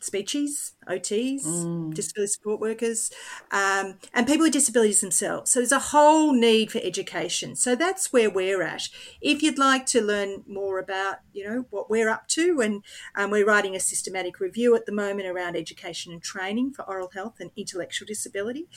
speechies, 0.00 0.72
OTs, 0.88 1.44
mm. 1.44 1.94
disability 1.94 2.32
support 2.32 2.60
workers, 2.60 3.10
um, 3.50 3.98
and 4.14 4.26
people 4.26 4.44
with 4.44 4.52
disabilities 4.52 5.00
themselves. 5.00 5.50
So 5.50 5.60
there's 5.60 5.72
a 5.72 5.78
whole 5.78 6.32
need 6.32 6.70
for 6.70 6.80
education. 6.82 7.56
So 7.56 7.74
that's 7.74 8.12
where 8.12 8.30
we're 8.30 8.62
at. 8.62 8.88
If 9.20 9.42
you'd 9.42 9.58
like 9.58 9.86
to 9.86 10.00
learn 10.00 10.44
more 10.46 10.78
about, 10.78 11.18
you 11.32 11.44
know, 11.44 11.66
what 11.70 11.90
we're 11.90 12.08
up 12.08 12.28
to, 12.28 12.60
and 12.60 12.82
um, 13.14 13.30
we're 13.30 13.46
writing 13.46 13.74
a 13.74 13.80
systematic 13.80 14.40
review 14.40 14.74
at 14.76 14.86
the 14.86 14.92
moment 14.92 15.28
around 15.28 15.56
education 15.56 16.12
and 16.12 16.22
training 16.22 16.72
for 16.72 16.88
oral 16.88 17.10
health 17.14 17.36
and 17.40 17.50
intellectual 17.56 18.06
disability. 18.06 18.68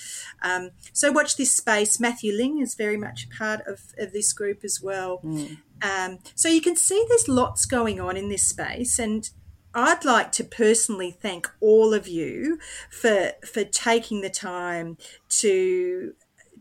Um, 0.42 0.72
so 0.94 1.12
watch 1.12 1.38
this 1.38 1.54
space. 1.54 2.00
Matthew 2.00 2.34
Lim 2.34 2.58
is 2.60 2.76
very 2.76 2.98
much 2.98 3.26
a 3.26 3.38
part 3.38 3.62
of, 3.68 3.94
of 3.98 4.14
this 4.14 4.34
group 4.34 4.64
as 4.64 4.82
well. 4.82 5.20
Mm. 5.24 5.58
Um, 5.82 6.20
so 6.36 6.50
you 6.50 6.62
can 6.62 6.76
see 6.76 7.06
there's 7.08 7.28
lots 7.28 7.66
going 7.66 8.00
on 8.00 8.18
in 8.18 8.30
this 8.30 8.44
space, 8.44 9.00
and 9.00 9.30
I'd 9.74 10.06
like 10.06 10.32
to 10.34 10.44
personally 10.44 11.12
thank 11.12 11.48
all 11.60 11.94
of 11.94 12.08
you 12.08 12.60
for 12.90 13.34
for 13.46 13.64
taking 13.64 14.22
the 14.22 14.30
time 14.30 14.98
to 15.30 16.14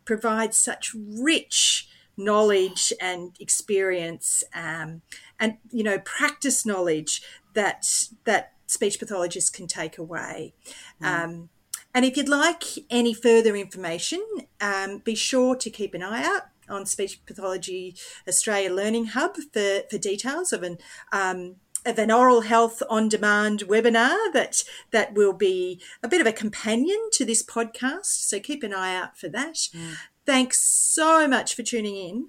provide 0.05 0.55
such 0.55 0.95
rich 0.95 1.89
knowledge 2.17 2.93
and 3.01 3.37
experience 3.39 4.43
um, 4.55 5.03
and 5.39 5.57
you 5.71 5.85
know 5.85 5.99
practice 6.01 6.67
knowledge 6.67 7.23
that 7.55 7.87
that 8.25 8.53
speech 8.67 8.99
pathologists 8.99 9.51
can 9.51 9.67
take 9.67 9.99
away. 9.99 10.55
Mm. 11.03 11.07
Um, 11.07 11.49
and 11.95 12.05
if 12.05 12.17
you'd 12.17 12.29
like 12.29 12.65
any 12.91 13.15
further 13.15 13.57
information, 13.57 14.25
um, 14.61 14.99
be 14.99 15.15
sure 15.15 15.57
to 15.57 15.71
keep 15.71 15.95
an 15.95 16.03
eye 16.03 16.23
out 16.23 16.43
on 16.69 16.85
Speech 16.87 17.25
Pathology 17.25 17.97
Australia 18.29 18.73
Learning 18.73 19.07
Hub 19.07 19.37
for, 19.53 19.81
for 19.91 19.99
details 19.99 20.53
of 20.53 20.63
an 20.63 20.79
um, 21.13 21.57
of 21.89 21.99
an 21.99 22.11
oral 22.11 22.43
health 22.43 22.83
on 22.89 23.09
demand 23.09 23.61
webinar 23.61 24.33
that 24.33 24.65
that 24.91 25.15
will 25.15 25.33
be 25.33 25.81
a 26.03 26.09
bit 26.09 26.21
of 26.21 26.27
a 26.27 26.33
companion 26.33 26.99
to 27.13 27.25
this 27.25 27.43
podcast. 27.43 28.27
So 28.29 28.41
keep 28.41 28.63
an 28.63 28.75
eye 28.75 28.95
out 28.95 29.19
for 29.19 29.29
that. 29.29 29.55
Mm. 29.75 29.95
Thanks 30.27 30.61
so 30.61 31.27
much 31.27 31.55
for 31.55 31.63
tuning 31.63 31.97
in, 31.97 32.29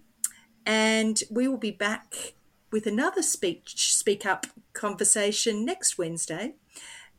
and 0.65 1.21
we 1.29 1.47
will 1.47 1.57
be 1.57 1.71
back 1.71 2.33
with 2.71 2.85
another 2.85 3.21
speech 3.21 3.93
speak 3.93 4.25
up 4.25 4.45
conversation 4.73 5.65
next 5.65 5.97
Wednesday. 5.97 6.55